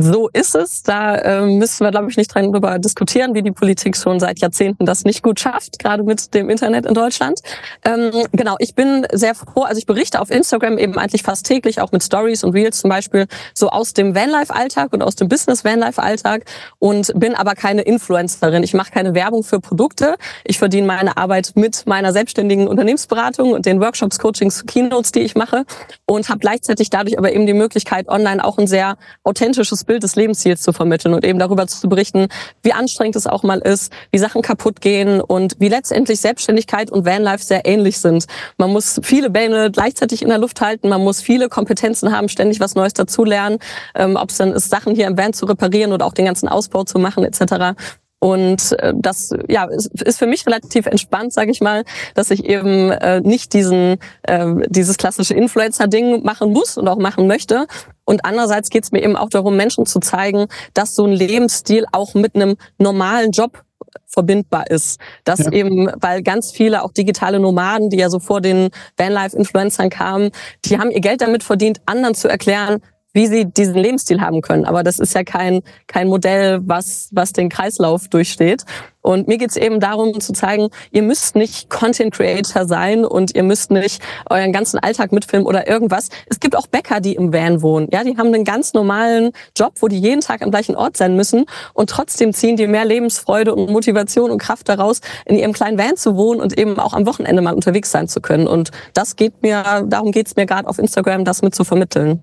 so 0.00 0.30
ist 0.32 0.54
es. 0.54 0.82
Da 0.82 1.16
äh, 1.16 1.46
müssen 1.46 1.84
wir, 1.84 1.90
glaube 1.90 2.10
ich, 2.10 2.16
nicht 2.16 2.34
drüber 2.34 2.78
diskutieren, 2.78 3.34
wie 3.34 3.42
die 3.42 3.52
Politik 3.52 3.96
schon 3.96 4.18
seit 4.20 4.40
Jahrzehnten 4.40 4.86
das 4.86 5.04
nicht 5.04 5.22
gut 5.22 5.38
schafft, 5.38 5.78
gerade 5.78 6.02
mit 6.02 6.32
dem 6.32 6.48
Internet 6.48 6.86
in 6.86 6.94
Deutschland. 6.94 7.40
Ähm, 7.84 8.10
genau, 8.32 8.56
ich 8.58 8.74
bin 8.74 9.06
sehr 9.12 9.34
froh, 9.34 9.62
also 9.62 9.78
ich 9.78 9.84
berichte 9.84 10.20
auf 10.20 10.30
Instagram 10.30 10.78
eben 10.78 10.96
eigentlich 10.98 11.22
fast 11.22 11.46
täglich, 11.46 11.80
auch 11.80 11.92
mit 11.92 12.02
Stories 12.02 12.42
und 12.42 12.54
Reels 12.54 12.80
zum 12.80 12.88
Beispiel, 12.88 13.26
so 13.54 13.68
aus 13.68 13.92
dem 13.92 14.14
Vanlife-Alltag 14.14 14.94
und 14.94 15.02
aus 15.02 15.14
dem 15.14 15.28
Business-Vanlife-Alltag 15.28 16.44
und 16.78 17.12
bin 17.14 17.34
aber 17.34 17.54
keine 17.54 17.82
Influencerin. 17.82 18.62
Ich 18.62 18.72
mache 18.72 18.92
keine 18.92 19.14
Werbung 19.14 19.42
für 19.42 19.60
Produkte. 19.60 20.16
Ich 20.44 20.58
verdiene 20.58 20.86
meine 20.86 21.18
Arbeit 21.18 21.52
mit 21.54 21.86
meiner 21.86 22.12
selbstständigen 22.12 22.66
Unternehmensberatung 22.66 23.52
und 23.52 23.66
den 23.66 23.80
Workshops, 23.80 24.18
Coachings, 24.18 24.64
Keynotes, 24.66 25.12
die 25.12 25.20
ich 25.20 25.34
mache 25.34 25.64
und 26.06 26.30
habe 26.30 26.38
gleichzeitig 26.38 26.88
dadurch 26.88 27.18
aber 27.18 27.32
eben 27.32 27.46
die 27.46 27.52
Möglichkeit, 27.52 28.08
online 28.08 28.42
auch 28.42 28.56
ein 28.56 28.66
sehr 28.66 28.96
authentisches 29.22 29.81
Bild 29.84 30.02
des 30.02 30.16
Lebensziels 30.16 30.62
zu 30.62 30.72
vermitteln 30.72 31.14
und 31.14 31.24
eben 31.24 31.38
darüber 31.38 31.66
zu 31.66 31.88
berichten, 31.88 32.28
wie 32.62 32.72
anstrengend 32.72 33.16
es 33.16 33.26
auch 33.26 33.42
mal 33.42 33.58
ist, 33.58 33.92
wie 34.10 34.18
Sachen 34.18 34.42
kaputt 34.42 34.80
gehen 34.80 35.20
und 35.20 35.56
wie 35.58 35.68
letztendlich 35.68 36.20
Selbstständigkeit 36.20 36.90
und 36.90 37.04
Vanlife 37.04 37.44
sehr 37.44 37.66
ähnlich 37.66 37.98
sind. 37.98 38.26
Man 38.58 38.70
muss 38.70 39.00
viele 39.02 39.30
Beine 39.30 39.70
gleichzeitig 39.70 40.22
in 40.22 40.28
der 40.28 40.38
Luft 40.38 40.60
halten, 40.60 40.88
man 40.88 41.02
muss 41.02 41.20
viele 41.20 41.48
Kompetenzen 41.48 42.16
haben, 42.16 42.28
ständig 42.28 42.60
was 42.60 42.74
Neues 42.74 42.94
dazulernen, 42.94 43.58
ähm, 43.94 44.16
ob 44.16 44.30
es 44.30 44.38
dann 44.38 44.52
ist, 44.52 44.70
Sachen 44.70 44.94
hier 44.94 45.06
im 45.06 45.16
Van 45.16 45.32
zu 45.32 45.46
reparieren 45.46 45.92
oder 45.92 46.06
auch 46.06 46.14
den 46.14 46.24
ganzen 46.24 46.48
Ausbau 46.48 46.84
zu 46.84 46.98
machen 46.98 47.24
etc. 47.24 47.76
Und 48.22 48.78
äh, 48.78 48.92
das 48.96 49.34
ja 49.48 49.64
ist 49.64 50.20
für 50.20 50.28
mich 50.28 50.46
relativ 50.46 50.86
entspannt, 50.86 51.32
sage 51.32 51.50
ich 51.50 51.60
mal, 51.60 51.82
dass 52.14 52.30
ich 52.30 52.44
eben 52.44 52.92
äh, 52.92 53.20
nicht 53.20 53.52
diesen 53.52 53.96
äh, 54.22 54.54
dieses 54.68 54.96
klassische 54.96 55.34
Influencer-Ding 55.34 56.22
machen 56.22 56.52
muss 56.52 56.78
und 56.78 56.86
auch 56.86 56.98
machen 56.98 57.26
möchte. 57.26 57.66
Und 58.04 58.24
andererseits 58.24 58.70
geht 58.70 58.84
es 58.84 58.92
mir 58.92 59.02
eben 59.02 59.16
auch 59.16 59.28
darum, 59.28 59.56
Menschen 59.56 59.86
zu 59.86 59.98
zeigen, 59.98 60.46
dass 60.72 60.94
so 60.94 61.04
ein 61.04 61.10
Lebensstil 61.10 61.84
auch 61.90 62.14
mit 62.14 62.36
einem 62.36 62.54
normalen 62.78 63.32
Job 63.32 63.64
verbindbar 64.06 64.70
ist. 64.70 65.00
Dass 65.24 65.40
ja. 65.40 65.50
eben, 65.50 65.90
weil 65.96 66.22
ganz 66.22 66.52
viele 66.52 66.84
auch 66.84 66.92
digitale 66.92 67.40
Nomaden, 67.40 67.90
die 67.90 67.96
ja 67.96 68.08
so 68.08 68.20
vor 68.20 68.40
den 68.40 68.68
Vanlife-Influencern 68.98 69.90
kamen, 69.90 70.30
die 70.64 70.78
haben 70.78 70.92
ihr 70.92 71.00
Geld 71.00 71.22
damit 71.22 71.42
verdient, 71.42 71.80
anderen 71.86 72.14
zu 72.14 72.28
erklären, 72.28 72.80
wie 73.12 73.26
sie 73.26 73.44
diesen 73.44 73.74
Lebensstil 73.74 74.20
haben 74.20 74.40
können. 74.40 74.64
Aber 74.64 74.82
das 74.82 74.98
ist 74.98 75.14
ja 75.14 75.24
kein, 75.24 75.62
kein 75.86 76.08
Modell, 76.08 76.60
was, 76.64 77.08
was 77.12 77.32
den 77.32 77.48
Kreislauf 77.48 78.08
durchsteht. 78.08 78.64
Und 79.02 79.26
mir 79.26 79.36
geht's 79.36 79.56
eben 79.56 79.80
darum 79.80 80.20
zu 80.20 80.32
zeigen, 80.32 80.68
ihr 80.92 81.02
müsst 81.02 81.34
nicht 81.34 81.68
Content 81.68 82.14
Creator 82.14 82.66
sein 82.66 83.04
und 83.04 83.34
ihr 83.34 83.42
müsst 83.42 83.72
nicht 83.72 84.00
euren 84.30 84.52
ganzen 84.52 84.78
Alltag 84.78 85.10
mitfilmen 85.10 85.46
oder 85.46 85.68
irgendwas. 85.68 86.08
Es 86.26 86.38
gibt 86.38 86.56
auch 86.56 86.68
Bäcker, 86.68 87.00
die 87.00 87.16
im 87.16 87.32
Van 87.32 87.62
wohnen. 87.62 87.88
Ja, 87.92 88.04
die 88.04 88.16
haben 88.16 88.28
einen 88.28 88.44
ganz 88.44 88.74
normalen 88.74 89.32
Job, 89.56 89.74
wo 89.80 89.88
die 89.88 89.98
jeden 89.98 90.20
Tag 90.20 90.40
am 90.42 90.52
gleichen 90.52 90.76
Ort 90.76 90.96
sein 90.96 91.16
müssen 91.16 91.46
und 91.74 91.90
trotzdem 91.90 92.32
ziehen 92.32 92.56
die 92.56 92.68
mehr 92.68 92.84
Lebensfreude 92.84 93.54
und 93.54 93.70
Motivation 93.70 94.30
und 94.30 94.38
Kraft 94.38 94.68
daraus, 94.68 95.00
in 95.24 95.36
ihrem 95.36 95.52
kleinen 95.52 95.78
Van 95.78 95.96
zu 95.96 96.16
wohnen 96.16 96.40
und 96.40 96.56
eben 96.56 96.78
auch 96.78 96.94
am 96.94 97.04
Wochenende 97.04 97.42
mal 97.42 97.54
unterwegs 97.54 97.90
sein 97.90 98.06
zu 98.06 98.20
können. 98.20 98.46
Und 98.46 98.70
das 98.94 99.16
geht 99.16 99.42
mir, 99.42 99.84
darum 99.88 100.12
geht's 100.12 100.36
mir 100.36 100.46
gerade 100.46 100.68
auf 100.68 100.78
Instagram, 100.78 101.24
das 101.24 101.42
mit 101.42 101.56
zu 101.56 101.64
vermitteln. 101.64 102.22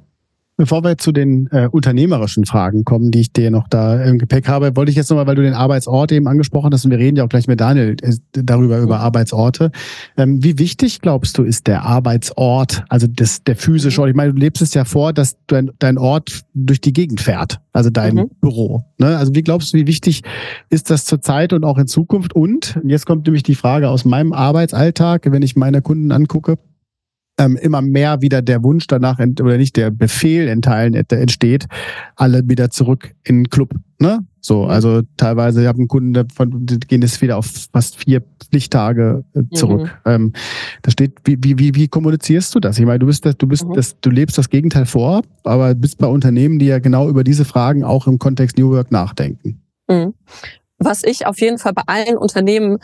Bevor 0.60 0.84
wir 0.84 0.98
zu 0.98 1.14
den 1.14 1.48
äh, 1.52 1.70
unternehmerischen 1.72 2.44
Fragen 2.44 2.84
kommen, 2.84 3.12
die 3.12 3.22
ich 3.22 3.32
dir 3.32 3.50
noch 3.50 3.70
da 3.70 4.04
im 4.04 4.18
Gepäck 4.18 4.50
habe, 4.50 4.76
wollte 4.76 4.90
ich 4.90 4.98
jetzt 4.98 5.10
nochmal, 5.10 5.26
weil 5.26 5.36
du 5.36 5.42
den 5.42 5.54
Arbeitsort 5.54 6.12
eben 6.12 6.28
angesprochen 6.28 6.72
hast, 6.74 6.84
und 6.84 6.92
wir 6.92 6.98
reden 6.98 7.16
ja 7.16 7.24
auch 7.24 7.30
gleich 7.30 7.48
mit 7.48 7.62
Daniel 7.62 7.96
äh, 8.02 8.14
darüber, 8.34 8.78
über. 8.80 9.00
Arbeitsorte. 9.00 9.72
Ähm, 10.18 10.44
wie 10.44 10.60
wichtig, 10.60 11.00
glaubst 11.00 11.38
du, 11.38 11.44
ist 11.44 11.68
der 11.68 11.84
Arbeitsort, 11.84 12.84
also 12.90 13.08
das, 13.08 13.42
der 13.46 13.56
physische 13.56 14.02
mhm. 14.02 14.02
Ort? 14.02 14.10
Ich 14.10 14.16
meine, 14.18 14.34
du 14.34 14.38
lebst 14.38 14.62
es 14.62 14.74
ja 14.74 14.84
vor, 14.84 15.14
dass 15.14 15.38
dein, 15.48 15.72
dein 15.80 15.98
Ort 15.98 16.42
durch 16.54 16.82
die 16.82 16.92
Gegend 16.92 17.22
fährt, 17.22 17.62
also 17.72 17.90
dein 17.90 18.16
mhm. 18.16 18.30
Büro. 18.42 18.84
Ne? 18.98 19.18
Also 19.18 19.34
wie 19.36 19.44
glaubst 19.44 19.74
du, 19.74 19.78
wie 19.78 19.88
wichtig 19.88 20.24
ist 20.70 20.90
das 20.90 21.06
zurzeit 21.06 21.54
und 21.54 21.64
auch 21.64 21.78
in 21.78 21.88
Zukunft? 21.88 22.36
Und 22.36 22.78
jetzt 22.84 23.06
kommt 23.06 23.26
nämlich 23.28 23.44
die 23.44 23.56
Frage 23.56 23.88
aus 23.88 24.04
meinem 24.04 24.34
Arbeitsalltag, 24.34 25.32
wenn 25.32 25.42
ich 25.42 25.56
meine 25.56 25.82
Kunden 25.82 26.12
angucke, 26.12 26.58
ähm, 27.40 27.56
immer 27.56 27.82
mehr 27.82 28.22
wieder 28.22 28.42
der 28.42 28.64
Wunsch 28.64 28.86
danach 28.86 29.18
oder 29.20 29.58
nicht 29.58 29.78
der 29.78 29.90
Befehl 29.90 30.48
in 30.48 30.62
Teilen 30.62 30.94
entsteht, 30.94 31.66
alle 32.16 32.48
wieder 32.48 32.70
zurück 32.70 33.16
in 33.24 33.44
den 33.44 33.50
Club. 33.50 33.74
Ne? 33.98 34.20
So, 34.42 34.66
mhm. 34.66 34.70
also 34.70 35.02
teilweise, 35.18 35.62
ich 35.62 35.68
habe 35.68 35.80
einen 35.80 35.88
Kunden, 35.88 36.14
davon 36.14 36.66
gehen 36.66 37.02
es 37.02 37.22
wieder 37.22 37.38
auf 37.38 37.48
fast 37.72 37.98
vier 37.98 38.22
Pflichttage 38.40 39.24
äh, 39.34 39.44
zurück. 39.56 39.90
Mhm. 40.06 40.12
Ähm, 40.12 40.34
da 40.82 40.92
steht, 40.92 41.14
wie, 41.24 41.38
wie, 41.42 41.58
wie, 41.58 41.76
wie 41.76 41.88
kommunizierst 41.88 42.54
du 42.54 42.60
das? 42.60 42.78
Ich 42.78 42.86
meine, 42.86 43.00
du 43.00 43.08
bist, 43.08 43.26
das, 43.26 43.38
du 43.38 43.48
bist, 43.48 43.66
mhm. 43.66 43.74
das, 43.74 44.00
du 44.00 44.10
lebst 44.10 44.38
das 44.38 44.50
Gegenteil 44.50 44.86
vor, 44.86 45.24
aber 45.44 45.74
bist 45.76 45.98
bei 45.98 46.08
Unternehmen, 46.08 46.60
die 46.60 46.68
ja 46.68 46.80
genau 46.80 47.10
über 47.10 47.24
diese 47.24 47.46
Fragen 47.46 47.84
auch 47.84 48.06
im 48.06 48.20
Kontext 48.20 48.58
New 48.58 48.70
Work 48.72 48.92
nachdenken. 48.92 49.62
Mhm. 49.88 50.14
Was 50.78 51.04
ich 51.04 51.26
auf 51.26 51.40
jeden 51.42 51.58
Fall 51.58 51.74
bei 51.74 51.84
allen 51.88 52.18
Unternehmen 52.18 52.80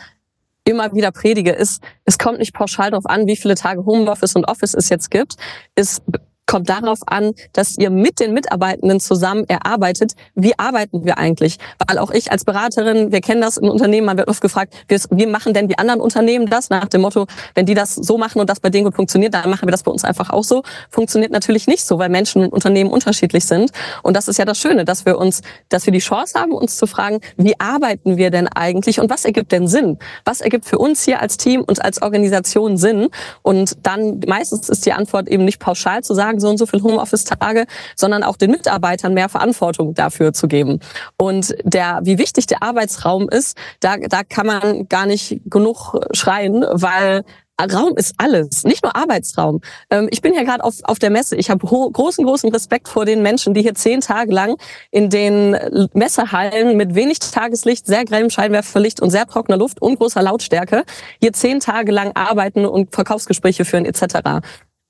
immer 0.66 0.92
wieder 0.94 1.12
predige, 1.12 1.52
ist, 1.52 1.82
es 2.04 2.18
kommt 2.18 2.38
nicht 2.38 2.52
pauschal 2.52 2.90
darauf 2.90 3.06
an, 3.06 3.26
wie 3.26 3.36
viele 3.36 3.54
Tage 3.54 3.84
Homeoffice 3.86 4.34
und 4.34 4.44
Office 4.46 4.74
es 4.74 4.88
jetzt 4.88 5.10
gibt. 5.10 5.36
Es 5.74 6.02
kommt 6.46 6.68
darauf 6.68 7.00
an, 7.06 7.34
dass 7.52 7.76
ihr 7.76 7.90
mit 7.90 8.20
den 8.20 8.32
Mitarbeitenden 8.32 9.00
zusammen 9.00 9.44
erarbeitet, 9.48 10.12
wie 10.34 10.58
arbeiten 10.58 11.04
wir 11.04 11.18
eigentlich? 11.18 11.58
Weil 11.86 11.98
auch 11.98 12.10
ich 12.10 12.30
als 12.30 12.44
Beraterin, 12.44 13.12
wir 13.12 13.20
kennen 13.20 13.40
das 13.40 13.56
im 13.56 13.68
Unternehmen, 13.68 14.06
man 14.06 14.16
wird 14.16 14.28
oft 14.28 14.40
gefragt, 14.40 14.74
wie 15.10 15.26
machen 15.26 15.54
denn 15.54 15.68
die 15.68 15.78
anderen 15.78 16.00
Unternehmen 16.00 16.46
das? 16.46 16.70
Nach 16.70 16.86
dem 16.86 17.02
Motto, 17.02 17.26
wenn 17.54 17.66
die 17.66 17.74
das 17.74 17.94
so 17.94 18.16
machen 18.16 18.40
und 18.40 18.48
das 18.48 18.60
bei 18.60 18.70
denen 18.70 18.84
gut 18.84 18.94
funktioniert, 18.94 19.34
dann 19.34 19.50
machen 19.50 19.66
wir 19.66 19.72
das 19.72 19.82
bei 19.82 19.90
uns 19.90 20.04
einfach 20.04 20.30
auch 20.30 20.44
so. 20.44 20.62
Funktioniert 20.90 21.32
natürlich 21.32 21.66
nicht 21.66 21.84
so, 21.84 21.98
weil 21.98 22.08
Menschen 22.08 22.42
und 22.42 22.52
Unternehmen 22.52 22.90
unterschiedlich 22.90 23.44
sind. 23.44 23.70
Und 24.02 24.16
das 24.16 24.28
ist 24.28 24.38
ja 24.38 24.44
das 24.44 24.58
Schöne, 24.58 24.84
dass 24.84 25.04
wir 25.04 25.18
uns, 25.18 25.42
dass 25.68 25.86
wir 25.86 25.92
die 25.92 25.98
Chance 25.98 26.38
haben, 26.38 26.52
uns 26.52 26.76
zu 26.76 26.86
fragen, 26.86 27.20
wie 27.36 27.58
arbeiten 27.58 28.16
wir 28.16 28.30
denn 28.30 28.48
eigentlich 28.48 29.00
und 29.00 29.10
was 29.10 29.24
ergibt 29.24 29.52
denn 29.52 29.66
Sinn? 29.66 29.98
Was 30.24 30.40
ergibt 30.40 30.64
für 30.64 30.78
uns 30.78 31.02
hier 31.02 31.20
als 31.20 31.36
Team 31.36 31.62
und 31.62 31.84
als 31.84 32.02
Organisation 32.02 32.76
Sinn? 32.76 33.08
Und 33.42 33.76
dann 33.82 34.20
meistens 34.26 34.68
ist 34.68 34.86
die 34.86 34.92
Antwort 34.92 35.28
eben 35.28 35.44
nicht 35.44 35.58
pauschal 35.58 36.04
zu 36.04 36.14
sagen, 36.14 36.35
so 36.40 36.48
und 36.48 36.58
so 36.58 36.66
viel 36.66 36.82
Homeoffice-Tage, 36.82 37.66
sondern 37.96 38.22
auch 38.22 38.36
den 38.36 38.50
Mitarbeitern 38.50 39.14
mehr 39.14 39.28
Verantwortung 39.28 39.94
dafür 39.94 40.32
zu 40.32 40.48
geben. 40.48 40.80
Und 41.16 41.54
der, 41.64 42.00
wie 42.02 42.18
wichtig 42.18 42.46
der 42.46 42.62
Arbeitsraum 42.62 43.28
ist, 43.28 43.56
da, 43.80 43.96
da 43.96 44.22
kann 44.22 44.46
man 44.46 44.88
gar 44.88 45.06
nicht 45.06 45.40
genug 45.46 45.98
schreien, 46.12 46.64
weil 46.72 47.24
Raum 47.60 47.96
ist 47.96 48.14
alles, 48.18 48.64
nicht 48.64 48.82
nur 48.82 48.94
Arbeitsraum. 48.94 49.60
Ähm, 49.90 50.08
ich 50.10 50.20
bin 50.20 50.34
ja 50.34 50.42
gerade 50.42 50.62
auf, 50.62 50.74
auf 50.84 50.98
der 50.98 51.10
Messe. 51.10 51.36
Ich 51.36 51.48
habe 51.48 51.66
großen, 51.66 52.24
großen 52.24 52.50
Respekt 52.50 52.88
vor 52.88 53.06
den 53.06 53.22
Menschen, 53.22 53.54
die 53.54 53.62
hier 53.62 53.74
zehn 53.74 54.00
Tage 54.00 54.32
lang 54.32 54.56
in 54.90 55.08
den 55.08 55.56
Messehallen 55.94 56.76
mit 56.76 56.94
wenig 56.94 57.18
Tageslicht, 57.18 57.86
sehr 57.86 58.04
grellem 58.04 58.28
Scheinwerferlicht 58.30 59.00
und 59.00 59.10
sehr 59.10 59.26
trockener 59.26 59.56
Luft 59.56 59.80
und 59.80 59.98
großer 59.98 60.22
Lautstärke 60.22 60.84
hier 61.20 61.32
zehn 61.32 61.60
Tage 61.60 61.92
lang 61.92 62.12
arbeiten 62.14 62.66
und 62.66 62.94
Verkaufsgespräche 62.94 63.64
führen 63.64 63.86
etc. 63.86 64.44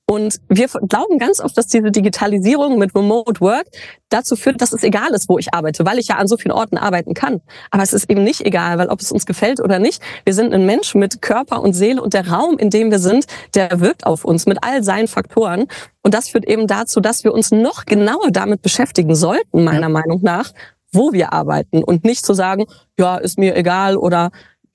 Und 0.08 0.40
wir 0.48 0.68
glauben 0.68 1.18
ganz 1.18 1.40
oft, 1.40 1.58
dass 1.58 1.66
diese 1.66 1.90
Digitalisierung 1.90 2.78
mit 2.78 2.94
Remote 2.94 3.40
Work 3.40 3.66
dazu 4.08 4.36
führt, 4.36 4.62
dass 4.62 4.72
es 4.72 4.84
egal 4.84 5.10
ist, 5.10 5.28
wo 5.28 5.36
ich 5.36 5.52
arbeite, 5.52 5.84
weil 5.84 5.98
ich 5.98 6.06
ja 6.06 6.16
an 6.16 6.28
so 6.28 6.36
vielen 6.36 6.52
Orten 6.52 6.78
arbeiten 6.78 7.12
kann. 7.12 7.40
Aber 7.72 7.82
es 7.82 7.92
ist 7.92 8.08
eben 8.08 8.22
nicht 8.22 8.42
egal, 8.42 8.78
weil 8.78 8.86
ob 8.86 9.00
es 9.00 9.10
uns 9.10 9.26
gefällt 9.26 9.60
oder 9.60 9.80
nicht, 9.80 10.00
wir 10.24 10.32
sind 10.32 10.54
ein 10.54 10.64
Mensch 10.64 10.94
mit 10.94 11.20
Körper 11.22 11.60
und 11.60 11.72
Seele 11.72 12.00
und 12.00 12.14
der 12.14 12.28
Raum, 12.28 12.56
in 12.56 12.70
dem 12.70 12.92
wir 12.92 13.00
sind, 13.00 13.26
der 13.56 13.80
wirkt 13.80 14.06
auf 14.06 14.24
uns 14.24 14.46
mit 14.46 14.58
all 14.62 14.84
seinen 14.84 15.08
Faktoren. 15.08 15.66
Und 16.04 16.14
das 16.14 16.28
führt 16.28 16.44
eben 16.44 16.68
dazu, 16.68 17.00
dass 17.00 17.24
wir 17.24 17.34
uns 17.34 17.50
noch 17.50 17.84
genauer 17.84 18.30
damit 18.30 18.62
beschäftigen 18.62 19.16
sollten, 19.16 19.64
meiner 19.64 19.80
ja. 19.80 19.88
Meinung 19.88 20.20
nach, 20.22 20.52
wo 20.92 21.12
wir 21.12 21.32
arbeiten 21.32 21.82
und 21.82 22.04
nicht 22.04 22.24
zu 22.24 22.32
sagen, 22.32 22.66
ja, 22.96 23.16
ist 23.16 23.38
mir 23.38 23.56
egal 23.56 23.96
oder 23.96 24.30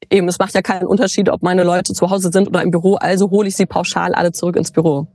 eben, 0.10 0.28
es 0.28 0.40
macht 0.40 0.56
ja 0.56 0.62
keinen 0.62 0.88
Unterschied, 0.88 1.30
ob 1.30 1.42
meine 1.42 1.64
Leute 1.64 1.94
zu 1.94 2.10
Hause 2.10 2.32
sind 2.34 2.50
oder 2.50 2.62
im 2.64 2.72
Büro, 2.72 2.96
also 2.96 3.30
hole 3.30 3.48
ich 3.48 3.56
sie 3.56 3.66
pauschal 3.66 4.14
alle 4.14 4.34
zurück 4.34 4.58
ins 4.58 4.72
Büro. 4.72 5.08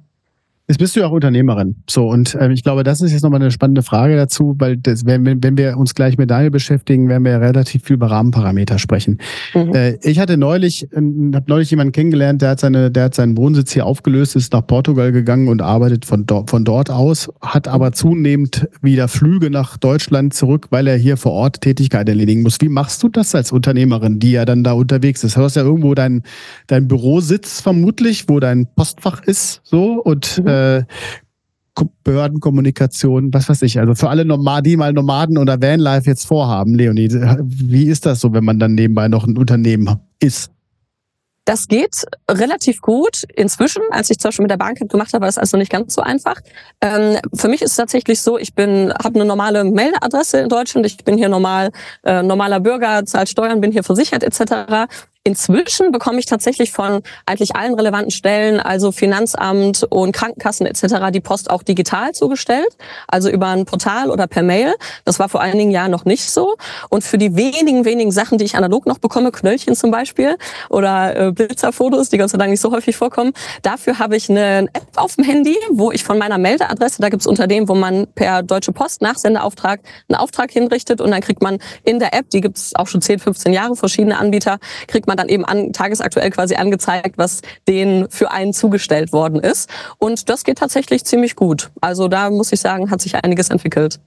Jetzt 0.68 0.78
bist 0.78 0.96
du 0.96 1.00
ja 1.00 1.06
auch 1.06 1.12
Unternehmerin. 1.12 1.76
So, 1.88 2.08
und 2.08 2.36
ähm, 2.40 2.50
ich 2.50 2.64
glaube, 2.64 2.82
das 2.82 3.00
ist 3.00 3.12
jetzt 3.12 3.22
nochmal 3.22 3.40
eine 3.40 3.52
spannende 3.52 3.82
Frage 3.82 4.16
dazu, 4.16 4.56
weil 4.58 4.76
das, 4.76 5.06
wenn, 5.06 5.40
wenn 5.40 5.56
wir 5.56 5.76
uns 5.76 5.94
gleich 5.94 6.18
mit 6.18 6.28
Daniel 6.28 6.50
beschäftigen, 6.50 7.08
werden 7.08 7.24
wir 7.24 7.32
ja 7.32 7.38
relativ 7.38 7.84
viel 7.84 7.94
über 7.94 8.10
Rahmenparameter 8.10 8.80
sprechen. 8.80 9.18
Mhm. 9.54 9.72
Äh, 9.72 9.98
ich 10.02 10.18
hatte 10.18 10.36
neulich, 10.36 10.90
äh, 10.92 10.96
habe 10.96 11.44
neulich 11.46 11.70
jemanden 11.70 11.92
kennengelernt, 11.92 12.42
der 12.42 12.50
hat 12.50 12.60
seine, 12.60 12.90
der 12.90 13.04
hat 13.04 13.14
seinen 13.14 13.36
Wohnsitz 13.36 13.72
hier 13.74 13.86
aufgelöst, 13.86 14.34
ist 14.34 14.52
nach 14.52 14.66
Portugal 14.66 15.12
gegangen 15.12 15.46
und 15.46 15.62
arbeitet 15.62 16.04
von 16.04 16.26
dort, 16.26 16.50
von 16.50 16.64
dort 16.64 16.90
aus, 16.90 17.30
hat 17.40 17.68
aber 17.68 17.92
zunehmend 17.92 18.68
wieder 18.82 19.06
Flüge 19.06 19.50
nach 19.50 19.76
Deutschland 19.76 20.34
zurück, 20.34 20.66
weil 20.70 20.88
er 20.88 20.96
hier 20.96 21.16
vor 21.16 21.30
Ort 21.30 21.60
Tätigkeit 21.60 22.08
erledigen 22.08 22.42
muss. 22.42 22.60
Wie 22.60 22.68
machst 22.68 23.04
du 23.04 23.08
das 23.08 23.36
als 23.36 23.52
Unternehmerin, 23.52 24.18
die 24.18 24.32
ja 24.32 24.44
dann 24.44 24.64
da 24.64 24.72
unterwegs 24.72 25.22
ist? 25.22 25.36
Du 25.36 25.42
hast 25.42 25.54
ja 25.54 25.62
irgendwo 25.62 25.94
dein, 25.94 26.24
dein 26.66 26.88
Bürositz 26.88 27.60
vermutlich, 27.60 28.28
wo 28.28 28.40
dein 28.40 28.66
Postfach 28.74 29.22
ist, 29.22 29.60
so, 29.62 30.02
und 30.02 30.42
mhm 30.44 30.55
äh, 30.55 30.55
Behördenkommunikation, 32.04 33.34
was 33.34 33.48
weiß 33.48 33.62
ich. 33.62 33.78
Also 33.78 33.94
für 33.94 34.08
alle 34.08 34.24
Nomaden, 34.24 34.64
die 34.64 34.76
mal 34.76 34.92
Nomaden 34.92 35.36
oder 35.36 35.60
Vanlife 35.60 36.06
jetzt 36.06 36.26
vorhaben, 36.26 36.74
Leonie, 36.74 37.08
wie 37.10 37.84
ist 37.84 38.06
das 38.06 38.20
so, 38.20 38.32
wenn 38.32 38.44
man 38.44 38.58
dann 38.58 38.74
nebenbei 38.74 39.08
noch 39.08 39.26
ein 39.26 39.36
Unternehmen 39.36 40.00
ist? 40.18 40.50
Das 41.46 41.68
geht 41.68 42.04
relativ 42.28 42.80
gut 42.80 43.22
inzwischen. 43.36 43.82
Als 43.90 44.10
ich 44.10 44.18
zum 44.18 44.30
Beispiel 44.30 44.42
mit 44.42 44.50
der 44.50 44.56
Bank 44.56 44.78
gemacht 44.88 45.12
habe, 45.12 45.22
war 45.22 45.28
das 45.28 45.38
also 45.38 45.56
nicht 45.56 45.70
ganz 45.70 45.94
so 45.94 46.02
einfach. 46.02 46.40
Ähm, 46.80 47.18
für 47.34 47.46
mich 47.46 47.62
ist 47.62 47.70
es 47.70 47.76
tatsächlich 47.76 48.20
so, 48.20 48.36
ich 48.36 48.54
bin, 48.54 48.92
habe 48.92 49.14
eine 49.14 49.24
normale 49.24 49.62
Meldeadresse 49.62 50.40
in 50.40 50.48
Deutschland. 50.48 50.86
Ich 50.86 50.96
bin 51.04 51.16
hier 51.16 51.28
normal 51.28 51.70
äh, 52.02 52.20
normaler 52.24 52.58
Bürger, 52.58 53.06
zahlt 53.06 53.28
Steuern, 53.28 53.60
bin 53.60 53.70
hier 53.70 53.84
versichert 53.84 54.24
etc. 54.24 54.90
Inzwischen 55.26 55.90
bekomme 55.90 56.20
ich 56.20 56.26
tatsächlich 56.26 56.70
von 56.70 57.02
eigentlich 57.26 57.56
allen 57.56 57.74
relevanten 57.74 58.12
Stellen, 58.12 58.60
also 58.60 58.92
Finanzamt 58.92 59.82
und 59.90 60.12
Krankenkassen 60.12 60.68
etc., 60.68 61.10
die 61.12 61.18
Post 61.18 61.50
auch 61.50 61.64
digital 61.64 62.12
zugestellt, 62.12 62.76
also 63.08 63.28
über 63.28 63.48
ein 63.48 63.64
Portal 63.64 64.10
oder 64.10 64.28
per 64.28 64.44
Mail. 64.44 64.76
Das 65.04 65.18
war 65.18 65.28
vor 65.28 65.40
einigen 65.40 65.72
Jahren 65.72 65.90
noch 65.90 66.04
nicht 66.04 66.30
so. 66.30 66.54
Und 66.90 67.02
für 67.02 67.18
die 67.18 67.34
wenigen, 67.34 67.84
wenigen 67.84 68.12
Sachen, 68.12 68.38
die 68.38 68.44
ich 68.44 68.54
analog 68.54 68.86
noch 68.86 68.98
bekomme, 68.98 69.32
Knöllchen 69.32 69.74
zum 69.74 69.90
Beispiel 69.90 70.36
oder 70.70 71.16
äh, 71.16 71.32
Blitzerfotos, 71.32 72.08
die 72.08 72.18
Gott 72.18 72.30
sei 72.30 72.38
Dank 72.38 72.52
nicht 72.52 72.60
so 72.60 72.70
häufig 72.70 72.94
vorkommen, 72.94 73.32
dafür 73.62 73.98
habe 73.98 74.14
ich 74.14 74.30
eine 74.30 74.68
App 74.74 74.86
auf 74.94 75.16
dem 75.16 75.24
Handy, 75.24 75.56
wo 75.72 75.90
ich 75.90 76.04
von 76.04 76.18
meiner 76.18 76.38
Meldeadresse, 76.38 77.02
da 77.02 77.08
gibt 77.08 77.22
es 77.22 77.26
Unternehmen, 77.26 77.68
wo 77.68 77.74
man 77.74 78.06
per 78.14 78.44
Deutsche 78.44 78.70
Post 78.70 79.02
Nachsendeauftrag 79.02 79.80
einen 80.08 80.20
Auftrag 80.20 80.52
hinrichtet 80.52 81.00
und 81.00 81.10
dann 81.10 81.20
kriegt 81.20 81.42
man 81.42 81.58
in 81.82 81.98
der 81.98 82.14
App, 82.14 82.30
die 82.30 82.40
gibt 82.40 82.58
es 82.58 82.76
auch 82.76 82.86
schon 82.86 83.02
10, 83.02 83.18
15 83.18 83.52
Jahre, 83.52 83.74
verschiedene 83.74 84.18
Anbieter, 84.18 84.58
kriegt 84.86 85.08
man 85.08 85.15
man 85.16 85.26
dann 85.26 85.28
eben 85.28 85.44
an, 85.44 85.72
tagesaktuell 85.72 86.30
quasi 86.30 86.54
angezeigt, 86.54 87.18
was 87.18 87.42
denen 87.66 88.08
für 88.10 88.30
einen 88.30 88.52
zugestellt 88.52 89.12
worden 89.12 89.40
ist. 89.40 89.70
Und 89.98 90.28
das 90.28 90.44
geht 90.44 90.58
tatsächlich 90.58 91.04
ziemlich 91.04 91.36
gut. 91.36 91.70
Also 91.80 92.08
da 92.08 92.30
muss 92.30 92.52
ich 92.52 92.60
sagen, 92.60 92.90
hat 92.90 93.00
sich 93.00 93.14
einiges 93.16 93.50
entwickelt. 93.50 94.00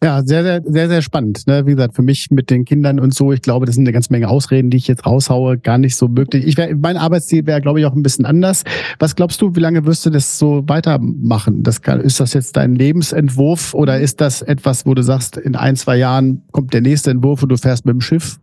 Ja, 0.00 0.22
sehr, 0.24 0.44
sehr, 0.44 0.62
sehr, 0.64 0.88
sehr 0.88 1.02
spannend. 1.02 1.48
Ne? 1.48 1.66
Wie 1.66 1.72
gesagt, 1.72 1.96
für 1.96 2.02
mich 2.02 2.30
mit 2.30 2.50
den 2.50 2.64
Kindern 2.64 3.00
und 3.00 3.12
so, 3.12 3.32
ich 3.32 3.42
glaube, 3.42 3.66
das 3.66 3.74
sind 3.74 3.82
eine 3.82 3.92
ganze 3.92 4.12
Menge 4.12 4.28
Ausreden, 4.28 4.70
die 4.70 4.76
ich 4.76 4.86
jetzt 4.86 5.04
raushaue, 5.04 5.58
gar 5.58 5.76
nicht 5.76 5.96
so 5.96 6.06
möglich. 6.06 6.46
Ich 6.46 6.56
wär, 6.56 6.76
mein 6.76 6.96
Arbeitsstil 6.96 7.46
wäre, 7.46 7.60
glaube 7.60 7.80
ich, 7.80 7.86
auch 7.86 7.94
ein 7.94 8.04
bisschen 8.04 8.24
anders. 8.24 8.62
Was 9.00 9.16
glaubst 9.16 9.42
du, 9.42 9.56
wie 9.56 9.60
lange 9.60 9.86
wirst 9.86 10.06
du 10.06 10.10
das 10.10 10.38
so 10.38 10.62
weitermachen? 10.68 11.64
Das 11.64 11.82
kann, 11.82 12.00
ist 12.00 12.20
das 12.20 12.32
jetzt 12.32 12.56
dein 12.56 12.76
Lebensentwurf 12.76 13.74
oder 13.74 13.98
ist 13.98 14.20
das 14.20 14.40
etwas, 14.40 14.86
wo 14.86 14.94
du 14.94 15.02
sagst, 15.02 15.36
in 15.36 15.56
ein, 15.56 15.74
zwei 15.74 15.96
Jahren 15.96 16.42
kommt 16.52 16.72
der 16.74 16.80
nächste 16.80 17.10
Entwurf 17.10 17.42
und 17.42 17.48
du 17.48 17.56
fährst 17.56 17.84
mit 17.84 17.94
dem 17.94 18.00
Schiff? 18.00 18.38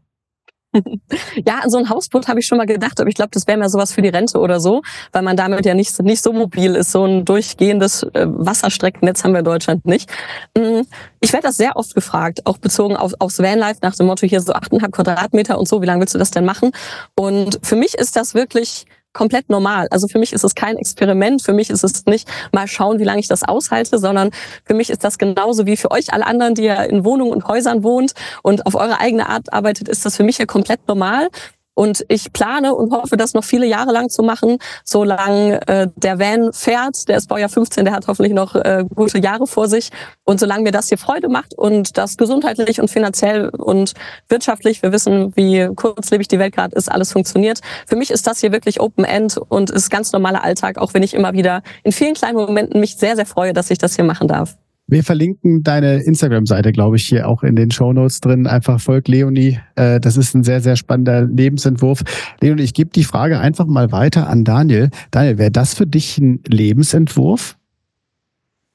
ja, 1.46 1.62
so 1.68 1.78
ein 1.78 1.90
Hausboot 1.90 2.28
habe 2.28 2.40
ich 2.40 2.48
schon 2.48 2.58
mal 2.58 2.66
gedacht, 2.66 3.00
aber 3.00 3.10
ich 3.10 3.16
glaube, 3.16 3.32
das 3.34 3.48
wäre 3.48 3.58
mehr 3.58 3.70
sowas 3.70 3.92
für 3.94 4.02
die 4.02 4.10
Rente 4.10 4.40
oder 4.40 4.60
so, 4.60 4.82
weil 5.12 5.22
man 5.22 5.38
damit 5.38 5.66
ja 5.66 5.74
nicht, 5.74 6.02
nicht 6.02 6.24
so 6.24 6.34
mobil 6.34 6.76
ist. 6.76 6.92
So 6.92 7.06
ein 7.06 7.26
durchgehendes 7.26 8.04
äh, 8.14 8.26
Wasserstreckennetz 8.28 9.24
haben 9.24 9.34
wir 9.34 9.40
in 9.40 9.46
Deutschland 9.46 9.86
nicht. 9.86 10.10
Mm, 10.58 10.82
ich 11.20 11.34
werde 11.34 11.48
das 11.48 11.58
sehr 11.58 11.76
oft 11.76 11.96
gefragt, 11.96 12.46
auch 12.46 12.58
bezogen 12.58 12.96
auf, 12.96 13.14
aufs 13.20 13.40
Vanlife 13.40 13.80
nach 13.82 13.96
dem 13.96 14.08
Motto 14.08 14.28
hier 14.28 14.42
so 14.42 14.54
8,5 14.54 14.92
Quadratmeter 14.92 15.58
und 15.58 15.68
so, 15.68 15.82
wie 15.82 15.86
lange 15.86 16.02
willst 16.02 16.14
du 16.14 16.20
das 16.20 16.32
denn 16.32 16.46
machen? 16.46 16.72
Und 17.16 17.60
für 17.64 17.76
mich 17.76 17.96
ist 17.96 18.16
das 18.16 18.34
wirklich 18.34 18.86
komplett 19.16 19.50
normal. 19.50 19.88
Also 19.90 20.08
für 20.08 20.20
mich 20.20 20.34
ist 20.34 20.44
es 20.44 20.54
kein 20.54 20.78
Experiment, 20.78 21.42
für 21.42 21.54
mich 21.54 21.72
ist 21.72 21.84
es 21.84 22.06
nicht 22.06 22.30
mal 22.52 22.68
schauen, 22.68 23.00
wie 23.00 23.04
lange 23.04 23.20
ich 23.20 23.28
das 23.28 23.42
aushalte, 23.42 23.98
sondern 23.98 24.30
für 24.64 24.76
mich 24.76 24.92
ist 24.92 25.04
das 25.04 25.18
genauso 25.18 25.66
wie 25.66 25.78
für 25.78 25.90
euch 25.90 26.14
alle 26.14 26.28
anderen, 26.28 26.54
die 26.54 26.64
ja 26.64 26.84
in 26.84 27.04
Wohnungen 27.04 27.32
und 27.32 27.48
Häusern 27.48 27.84
wohnt 27.84 28.14
und 28.44 28.68
auf 28.68 28.76
eure 28.76 29.00
eigene 29.00 29.28
Art 29.28 29.52
arbeitet, 29.52 29.88
ist 29.88 30.06
das 30.06 30.18
für 30.18 30.24
mich 30.24 30.38
ja 30.38 30.46
komplett 30.46 30.88
normal. 30.88 31.30
Und 31.76 32.06
ich 32.08 32.34
plane 32.34 32.74
und 32.74 32.92
hoffe, 32.92 33.18
das 33.18 33.34
noch 33.34 33.44
viele 33.44 33.68
Jahre 33.68 33.92
lang 33.92 34.10
zu 34.10 34.24
machen, 34.24 34.58
solange 34.84 35.60
äh, 35.68 35.88
der 35.96 36.18
Van 36.18 36.52
fährt. 36.54 37.08
Der 37.08 37.18
ist 37.18 37.28
Baujahr 37.28 37.50
15, 37.50 37.86
der 37.86 37.94
hat 37.94 38.08
hoffentlich 38.08 38.34
noch 38.34 38.56
äh, 38.56 38.86
gute 38.96 39.20
Jahre 39.20 39.46
vor 39.46 39.68
sich. 39.68 39.92
Und 40.24 40.40
solange 40.40 40.64
mir 40.64 40.72
das 40.72 40.90
hier 40.90 40.98
Freude 40.98 41.30
macht 41.30 41.54
und 41.54 41.98
das 41.98 42.18
gesundheitlich 42.18 42.82
und 42.82 42.90
finanziell 42.90 43.50
und 43.50 43.94
wirtschaftlich, 44.30 44.82
wir 44.82 44.92
wissen, 44.92 45.36
wie 45.36 45.70
kurzlebig 45.76 46.28
die 46.28 46.40
Welt 46.40 46.56
gerade 46.56 46.76
ist, 46.76 46.90
alles 46.92 47.12
funktioniert. 47.12 47.60
Für 47.86 47.96
mich 47.96 48.10
ist 48.10 48.26
das 48.26 48.40
hier 48.40 48.52
wirklich 48.52 48.80
Open 48.80 49.04
End 49.04 49.38
und 49.38 49.70
ist 49.70 49.90
ganz 49.90 50.12
normaler 50.14 50.44
Alltag, 50.44 50.78
auch 50.78 50.94
wenn 50.94 51.04
ich 51.04 51.14
immer 51.14 51.34
wieder 51.34 51.62
in 51.84 51.92
vielen 51.92 52.14
kleinen 52.16 52.38
Momenten 52.38 52.80
mich 52.80 52.96
sehr, 52.96 53.16
sehr 53.16 53.26
freue, 53.26 53.54
dass 53.54 53.70
ich 53.70 53.78
das 53.78 53.96
hier 53.96 54.06
machen 54.06 54.28
darf. 54.28 54.56
Wir 54.88 55.04
verlinken 55.04 55.64
deine 55.64 56.04
Instagram-Seite, 56.04 56.72
glaube 56.72 56.98
ich, 56.98 57.08
hier 57.08 57.28
auch 57.28 57.42
in 57.42 57.56
den 57.56 57.72
Show 57.72 57.92
Notes 57.92 58.22
drin. 58.22 58.46
Einfach 58.46 58.80
folgt 58.80 59.08
Leonie. 59.08 59.60
Äh, 59.76 60.00
das 60.00 60.16
ist 60.16 60.36
ein 60.36 60.44
sehr, 60.44 60.62
sehr 60.62 60.76
spannender 60.76 61.24
Lebensentwurf. 61.24 62.04
Leonie, 62.40 62.62
ich 62.62 62.76
gebe 62.76 62.92
die 62.92 63.04
Frage 63.04 63.40
einfach 63.40 63.66
mal 63.66 63.92
weiter 63.92 64.30
an 64.30 64.44
Daniel. 64.44 64.92
Daniel, 65.10 65.40
wäre 65.40 65.52
das 65.52 65.74
für 65.74 65.88
dich 65.88 66.20
ein 66.20 66.40
Lebensentwurf? 66.48 67.58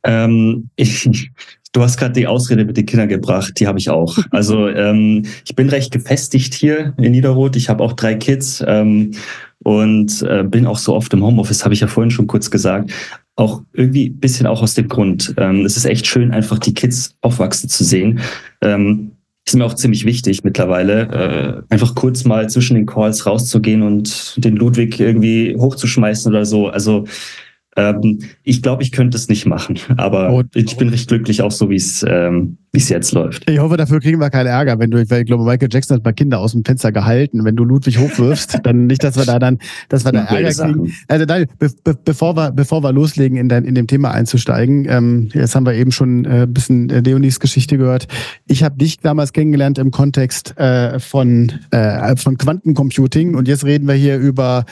Ähm, 0.02 0.70
ich, 0.74 1.30
du 1.72 1.82
hast 1.82 1.96
gerade 1.96 2.14
die 2.14 2.26
Ausrede 2.26 2.64
mit 2.64 2.76
den 2.76 2.86
Kindern 2.86 3.08
gebracht, 3.08 3.52
die 3.60 3.68
habe 3.68 3.78
ich 3.78 3.88
auch. 3.88 4.18
Also 4.32 4.68
ähm, 4.68 5.26
ich 5.44 5.54
bin 5.54 5.68
recht 5.68 5.92
gefestigt 5.92 6.54
hier 6.54 6.92
in 6.96 7.12
Niederrot. 7.12 7.54
Ich 7.54 7.68
habe 7.68 7.84
auch 7.84 7.92
drei 7.92 8.16
Kids. 8.16 8.64
Ähm, 8.66 9.12
und 9.62 10.22
äh, 10.22 10.42
bin 10.42 10.66
auch 10.66 10.78
so 10.78 10.94
oft 10.94 11.12
im 11.12 11.22
Homeoffice, 11.22 11.64
habe 11.64 11.74
ich 11.74 11.80
ja 11.80 11.86
vorhin 11.86 12.10
schon 12.10 12.26
kurz 12.26 12.50
gesagt. 12.50 12.90
Auch 13.40 13.62
irgendwie 13.72 14.10
bisschen 14.10 14.46
auch 14.46 14.62
aus 14.62 14.74
dem 14.74 14.88
Grund. 14.88 15.34
Ähm, 15.38 15.64
es 15.64 15.76
ist 15.76 15.86
echt 15.86 16.06
schön, 16.06 16.30
einfach 16.30 16.58
die 16.58 16.74
Kids 16.74 17.16
aufwachsen 17.22 17.70
zu 17.70 17.84
sehen. 17.84 18.20
Ähm, 18.60 19.12
ist 19.46 19.56
mir 19.56 19.64
auch 19.64 19.74
ziemlich 19.74 20.04
wichtig 20.04 20.44
mittlerweile, 20.44 21.64
äh, 21.68 21.74
einfach 21.74 21.94
kurz 21.94 22.24
mal 22.24 22.48
zwischen 22.50 22.74
den 22.74 22.86
Calls 22.86 23.24
rauszugehen 23.24 23.82
und 23.82 24.34
den 24.36 24.56
Ludwig 24.56 25.00
irgendwie 25.00 25.56
hochzuschmeißen 25.56 26.30
oder 26.30 26.44
so. 26.44 26.68
Also 26.68 27.06
Ähm, 27.76 28.18
ich 28.42 28.62
glaube, 28.62 28.82
ich 28.82 28.90
könnte 28.90 29.16
es 29.16 29.28
nicht 29.28 29.46
machen, 29.46 29.78
aber 29.96 30.32
oh, 30.32 30.42
ich 30.54 30.76
bin 30.76 30.88
recht 30.88 31.08
glücklich 31.08 31.40
auch 31.40 31.52
so, 31.52 31.70
wie 31.70 31.76
es 31.76 32.04
ähm, 32.06 32.58
wie 32.72 32.78
es 32.78 32.88
jetzt 32.88 33.12
läuft. 33.12 33.50
Ich 33.50 33.58
hoffe, 33.58 33.76
dafür 33.76 33.98
kriegen 34.00 34.20
wir 34.20 34.30
keinen 34.30 34.46
Ärger, 34.46 34.78
wenn 34.78 34.90
du, 34.90 34.98
weil 35.10 35.20
ich 35.20 35.26
glaube, 35.26 35.44
Michael 35.44 35.68
Jackson 35.72 35.96
hat 35.96 36.04
bei 36.04 36.12
Kinder 36.12 36.38
aus 36.38 36.52
dem 36.52 36.64
Fenster 36.64 36.92
gehalten. 36.92 37.44
Wenn 37.44 37.56
du 37.56 37.64
Ludwig 37.64 37.98
hochwirfst, 37.98 38.60
dann 38.62 38.86
nicht, 38.86 39.02
dass 39.02 39.16
wir 39.16 39.24
da 39.24 39.40
dann, 39.40 39.58
dass 39.88 40.04
wir 40.04 40.12
da 40.12 40.24
Ärger 40.24 40.50
kriegen. 40.50 40.92
Also 41.08 41.26
Daniel, 41.26 41.48
be 41.58 41.70
be 41.82 41.98
bevor 42.04 42.36
wir, 42.36 42.52
bevor 42.52 42.82
wir 42.84 42.92
loslegen, 42.92 43.36
in, 43.36 43.48
dein, 43.48 43.64
in 43.64 43.74
dem 43.74 43.88
Thema 43.88 44.12
einzusteigen, 44.12 44.86
ähm, 44.88 45.28
jetzt 45.32 45.56
haben 45.56 45.66
wir 45.66 45.74
eben 45.74 45.90
schon 45.90 46.24
äh, 46.24 46.42
ein 46.42 46.52
bisschen 46.52 46.88
Leonis 46.88 47.40
Geschichte 47.40 47.76
gehört. 47.76 48.06
Ich 48.46 48.62
habe 48.62 48.76
dich 48.76 48.98
damals 48.98 49.32
kennengelernt 49.32 49.78
im 49.78 49.90
Kontext 49.90 50.56
äh, 50.58 51.00
von, 51.00 51.52
äh, 51.72 52.14
von 52.16 52.38
Quantencomputing 52.38 53.34
und 53.34 53.48
jetzt 53.48 53.64
reden 53.64 53.88
wir 53.88 53.94
hier 53.94 54.18
über 54.18 54.64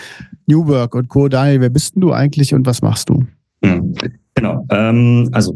New 0.46 0.68
Work 0.68 0.94
und 0.94 1.08
Co. 1.08 1.28
Daniel, 1.28 1.60
wer 1.62 1.70
bist 1.70 1.96
denn 1.96 2.02
du 2.02 2.12
eigentlich 2.12 2.54
und 2.54 2.64
was 2.64 2.80
machst 2.80 3.08
du? 3.08 3.26
Hm, 3.64 3.92
genau. 4.34 4.64
Ähm, 4.70 5.28
also 5.32 5.54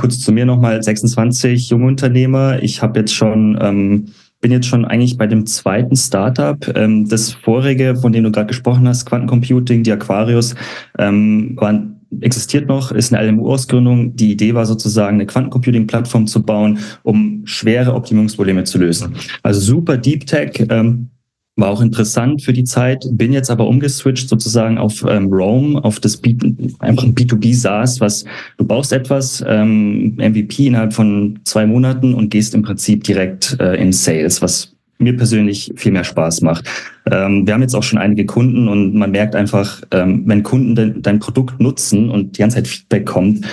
kurz 0.00 0.18
zu 0.18 0.32
mir 0.32 0.46
nochmal, 0.46 0.82
26 0.82 1.68
junge 1.68 1.86
Unternehmer. 1.86 2.62
Ich 2.62 2.80
habe 2.80 3.00
jetzt 3.00 3.14
schon, 3.14 3.58
ähm, 3.60 4.06
bin 4.40 4.50
jetzt 4.50 4.66
schon 4.66 4.86
eigentlich 4.86 5.18
bei 5.18 5.26
dem 5.26 5.44
zweiten 5.44 5.94
Startup. 5.94 6.56
Ähm, 6.74 7.06
das 7.06 7.32
vorige, 7.32 7.94
von 7.96 8.10
dem 8.10 8.24
du 8.24 8.32
gerade 8.32 8.46
gesprochen 8.46 8.88
hast, 8.88 9.04
Quantencomputing, 9.04 9.82
die 9.82 9.92
Aquarius, 9.92 10.54
ähm, 10.98 11.54
waren 11.56 12.00
existiert 12.22 12.66
noch, 12.66 12.92
ist 12.92 13.12
eine 13.12 13.30
LMU-Ausgründung. 13.30 14.16
Die 14.16 14.32
Idee 14.32 14.54
war 14.54 14.64
sozusagen, 14.64 15.16
eine 15.16 15.26
Quantencomputing-Plattform 15.26 16.26
zu 16.26 16.42
bauen, 16.42 16.78
um 17.02 17.42
schwere 17.44 17.94
Optimierungsprobleme 17.94 18.64
zu 18.64 18.78
lösen. 18.78 19.14
Also 19.42 19.60
super 19.60 19.98
Deep 19.98 20.24
Tech. 20.24 20.66
Ähm, 20.70 21.10
war 21.60 21.70
auch 21.70 21.80
interessant 21.80 22.42
für 22.42 22.52
die 22.52 22.64
Zeit, 22.64 23.06
bin 23.12 23.32
jetzt 23.32 23.50
aber 23.50 23.66
umgeswitcht 23.66 24.28
sozusagen 24.28 24.78
auf 24.78 25.04
ähm, 25.08 25.32
Roam, 25.32 25.76
auf 25.76 26.00
das 26.00 26.16
B 26.16 26.36
einfach 26.78 27.04
ein 27.04 27.14
B2B 27.14 27.54
SaaS, 27.54 28.00
was 28.00 28.24
du 28.56 28.64
baust 28.64 28.92
etwas, 28.92 29.44
ähm, 29.46 30.16
MVP 30.16 30.66
innerhalb 30.66 30.92
von 30.92 31.38
zwei 31.44 31.66
Monaten 31.66 32.14
und 32.14 32.30
gehst 32.30 32.54
im 32.54 32.62
Prinzip 32.62 33.04
direkt 33.04 33.58
äh, 33.60 33.74
in 33.74 33.92
Sales, 33.92 34.42
was 34.42 34.74
mir 34.98 35.16
persönlich 35.16 35.72
viel 35.76 35.92
mehr 35.92 36.04
Spaß 36.04 36.42
macht. 36.42 36.66
Ähm, 37.10 37.46
wir 37.46 37.54
haben 37.54 37.62
jetzt 37.62 37.74
auch 37.74 37.82
schon 37.82 37.98
einige 37.98 38.26
Kunden 38.26 38.68
und 38.68 38.94
man 38.94 39.10
merkt 39.10 39.34
einfach, 39.34 39.82
ähm, 39.92 40.22
wenn 40.26 40.42
Kunden 40.42 40.74
de 40.74 40.94
dein 41.00 41.18
Produkt 41.18 41.60
nutzen 41.60 42.10
und 42.10 42.36
die 42.36 42.40
ganze 42.40 42.56
Zeit 42.56 42.68
Feedback 42.68 43.06
kommt, 43.06 43.46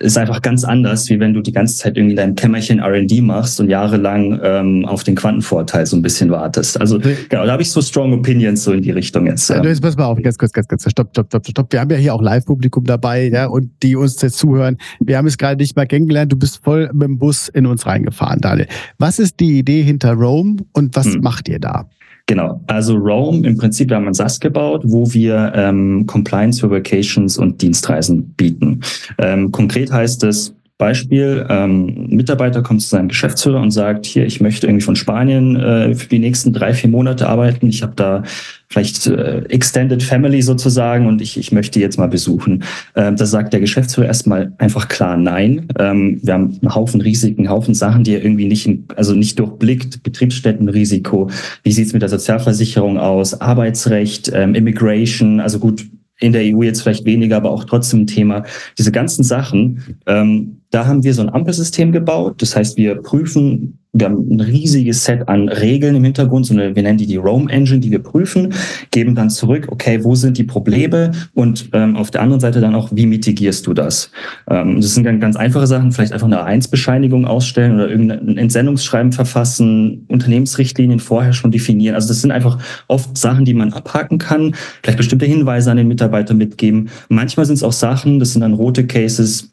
ist 0.00 0.18
einfach 0.18 0.42
ganz 0.42 0.64
anders, 0.64 1.08
wie 1.08 1.20
wenn 1.20 1.32
du 1.32 1.40
die 1.40 1.52
ganze 1.52 1.76
Zeit 1.76 1.96
irgendwie 1.96 2.16
dein 2.16 2.34
Kämmerchen 2.34 2.80
R&D 2.80 3.20
machst 3.20 3.60
und 3.60 3.70
jahrelang 3.70 4.40
ähm, 4.42 4.84
auf 4.84 5.04
den 5.04 5.14
Quantenvorteil 5.14 5.86
so 5.86 5.96
ein 5.96 6.02
bisschen 6.02 6.30
wartest. 6.30 6.80
Also 6.80 6.98
genau, 6.98 7.46
da 7.46 7.52
habe 7.52 7.62
ich 7.62 7.70
so 7.70 7.80
strong 7.80 8.12
opinions 8.12 8.64
so 8.64 8.72
in 8.72 8.82
die 8.82 8.90
Richtung 8.90 9.26
jetzt. 9.26 9.48
Ja. 9.48 9.62
Jetzt 9.62 9.82
pass 9.82 9.96
mal 9.96 10.06
auf, 10.06 10.20
ganz 10.20 10.38
kurz, 10.38 10.52
ganz 10.52 10.66
kurz, 10.66 10.90
stopp, 10.90 11.10
stopp, 11.12 11.28
stopp, 11.28 11.46
stopp. 11.46 11.72
Wir 11.72 11.80
haben 11.80 11.90
ja 11.90 11.96
hier 11.96 12.14
auch 12.14 12.22
Live-Publikum 12.22 12.84
dabei, 12.84 13.28
ja, 13.28 13.46
und 13.46 13.70
die 13.82 13.94
uns 13.94 14.20
jetzt 14.22 14.38
zuhören. 14.38 14.76
Wir 14.98 15.18
haben 15.18 15.26
es 15.26 15.38
gerade 15.38 15.62
nicht 15.62 15.76
mal 15.76 15.86
kennengelernt. 15.86 16.32
Du 16.32 16.36
bist 16.36 16.64
voll 16.64 16.90
mit 16.92 17.04
dem 17.04 17.18
Bus 17.18 17.48
in 17.48 17.66
uns 17.66 17.86
reingefahren, 17.86 18.40
Daniel. 18.40 18.66
Was 18.98 19.20
ist 19.20 19.38
die 19.38 19.58
Idee 19.58 19.82
hinter 19.82 20.14
Rome 20.14 20.56
und 20.72 20.96
was 20.96 21.06
hm. 21.06 21.20
macht 21.20 21.48
ihr 21.48 21.60
da? 21.60 21.88
Genau, 22.28 22.60
also 22.66 22.96
Rome, 22.96 23.46
im 23.46 23.56
Prinzip 23.56 23.88
wir 23.88 23.96
haben 23.96 24.08
ein 24.08 24.14
SAS 24.14 24.40
gebaut, 24.40 24.82
wo 24.84 25.12
wir 25.12 25.52
ähm, 25.54 26.06
Compliance 26.06 26.60
für 26.60 26.70
Vacations 26.70 27.38
und 27.38 27.62
Dienstreisen 27.62 28.30
bieten. 28.30 28.80
Ähm, 29.18 29.52
konkret 29.52 29.92
heißt 29.92 30.24
es, 30.24 30.52
Beispiel, 30.78 31.46
ähm, 31.48 32.08
Mitarbeiter 32.10 32.62
kommt 32.62 32.82
zu 32.82 32.88
seinem 32.88 33.08
Geschäftsführer 33.08 33.60
und 33.60 33.70
sagt, 33.70 34.04
hier, 34.04 34.26
ich 34.26 34.42
möchte 34.42 34.66
irgendwie 34.66 34.84
von 34.84 34.96
Spanien 34.96 35.56
äh, 35.56 35.94
für 35.94 36.08
die 36.08 36.18
nächsten 36.18 36.52
drei, 36.52 36.74
vier 36.74 36.90
Monate 36.90 37.28
arbeiten. 37.28 37.68
Ich 37.68 37.82
habe 37.82 37.94
da 37.96 38.24
vielleicht 38.68 39.06
äh, 39.06 39.42
Extended 39.48 40.02
Family 40.02 40.42
sozusagen 40.42 41.06
und 41.06 41.20
ich, 41.22 41.38
ich 41.38 41.52
möchte 41.52 41.80
jetzt 41.80 41.98
mal 41.98 42.08
besuchen. 42.08 42.64
Ähm, 42.94 43.16
da 43.16 43.26
sagt 43.26 43.52
der 43.52 43.60
Geschäftsführer 43.60 44.06
erstmal 44.06 44.52
einfach 44.58 44.88
klar 44.88 45.16
nein. 45.16 45.68
Ähm, 45.78 46.20
wir 46.22 46.34
haben 46.34 46.58
einen 46.60 46.74
Haufen 46.74 47.00
Risiken, 47.00 47.42
einen 47.42 47.50
Haufen 47.50 47.74
Sachen, 47.74 48.04
die 48.04 48.14
er 48.14 48.24
irgendwie 48.24 48.46
nicht, 48.46 48.66
in, 48.66 48.84
also 48.96 49.14
nicht 49.14 49.38
durchblickt. 49.38 50.02
Betriebsstättenrisiko, 50.02 51.30
wie 51.62 51.72
sieht's 51.72 51.92
mit 51.92 52.02
der 52.02 52.08
Sozialversicherung 52.08 52.98
aus, 52.98 53.40
Arbeitsrecht, 53.40 54.30
ähm, 54.34 54.54
Immigration, 54.54 55.40
also 55.40 55.58
gut, 55.58 55.84
in 56.18 56.32
der 56.32 56.42
EU 56.42 56.62
jetzt 56.62 56.82
vielleicht 56.82 57.04
weniger, 57.04 57.36
aber 57.36 57.50
auch 57.50 57.64
trotzdem 57.64 58.02
ein 58.02 58.06
Thema. 58.06 58.44
Diese 58.78 58.90
ganzen 58.90 59.22
Sachen, 59.22 59.96
ähm, 60.06 60.62
da 60.70 60.86
haben 60.86 61.04
wir 61.04 61.14
so 61.14 61.22
ein 61.22 61.28
Ampelsystem 61.28 61.92
gebaut. 61.92 62.40
Das 62.42 62.56
heißt, 62.56 62.76
wir 62.76 62.96
prüfen, 62.96 63.78
wir 63.98 64.06
haben 64.06 64.30
ein 64.30 64.40
riesiges 64.40 65.04
Set 65.04 65.28
an 65.28 65.48
Regeln 65.48 65.94
im 65.96 66.04
Hintergrund, 66.04 66.46
so 66.46 66.54
eine, 66.54 66.74
wir 66.74 66.82
nennen 66.82 66.98
die 66.98 67.06
die 67.06 67.16
Roam 67.16 67.48
Engine, 67.48 67.80
die 67.80 67.90
wir 67.90 67.98
prüfen, 67.98 68.52
geben 68.90 69.14
dann 69.14 69.30
zurück, 69.30 69.68
okay, 69.70 70.04
wo 70.04 70.14
sind 70.14 70.38
die 70.38 70.44
Probleme 70.44 71.12
und 71.34 71.70
ähm, 71.72 71.96
auf 71.96 72.10
der 72.10 72.22
anderen 72.22 72.40
Seite 72.40 72.60
dann 72.60 72.74
auch, 72.74 72.90
wie 72.92 73.06
mitigierst 73.06 73.66
du 73.66 73.74
das? 73.74 74.10
Ähm, 74.50 74.76
das 74.76 74.94
sind 74.94 75.04
ganz, 75.04 75.20
ganz 75.20 75.36
einfache 75.36 75.66
Sachen, 75.66 75.92
vielleicht 75.92 76.12
einfach 76.12 76.26
eine 76.26 76.42
A1-Bescheinigung 76.42 77.26
ausstellen 77.26 77.74
oder 77.74 77.88
irgendein 77.88 78.36
Entsendungsschreiben 78.36 79.12
verfassen, 79.12 80.04
Unternehmensrichtlinien 80.08 81.00
vorher 81.00 81.32
schon 81.32 81.50
definieren. 81.50 81.94
Also 81.94 82.08
das 82.08 82.20
sind 82.20 82.30
einfach 82.30 82.58
oft 82.88 83.16
Sachen, 83.16 83.44
die 83.44 83.54
man 83.54 83.72
abhaken 83.72 84.18
kann, 84.18 84.54
vielleicht 84.82 84.98
bestimmte 84.98 85.26
Hinweise 85.26 85.70
an 85.70 85.76
den 85.76 85.88
Mitarbeiter 85.88 86.34
mitgeben. 86.34 86.90
Manchmal 87.08 87.46
sind 87.46 87.56
es 87.56 87.62
auch 87.62 87.72
Sachen, 87.72 88.18
das 88.18 88.32
sind 88.32 88.42
dann 88.42 88.54
rote 88.54 88.86
Cases, 88.86 89.50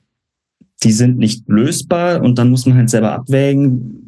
die 0.83 0.91
sind 0.91 1.17
nicht 1.17 1.47
lösbar 1.47 2.21
und 2.21 2.37
dann 2.37 2.49
muss 2.49 2.65
man 2.65 2.77
halt 2.77 2.89
selber 2.89 3.13
abwägen, 3.13 4.02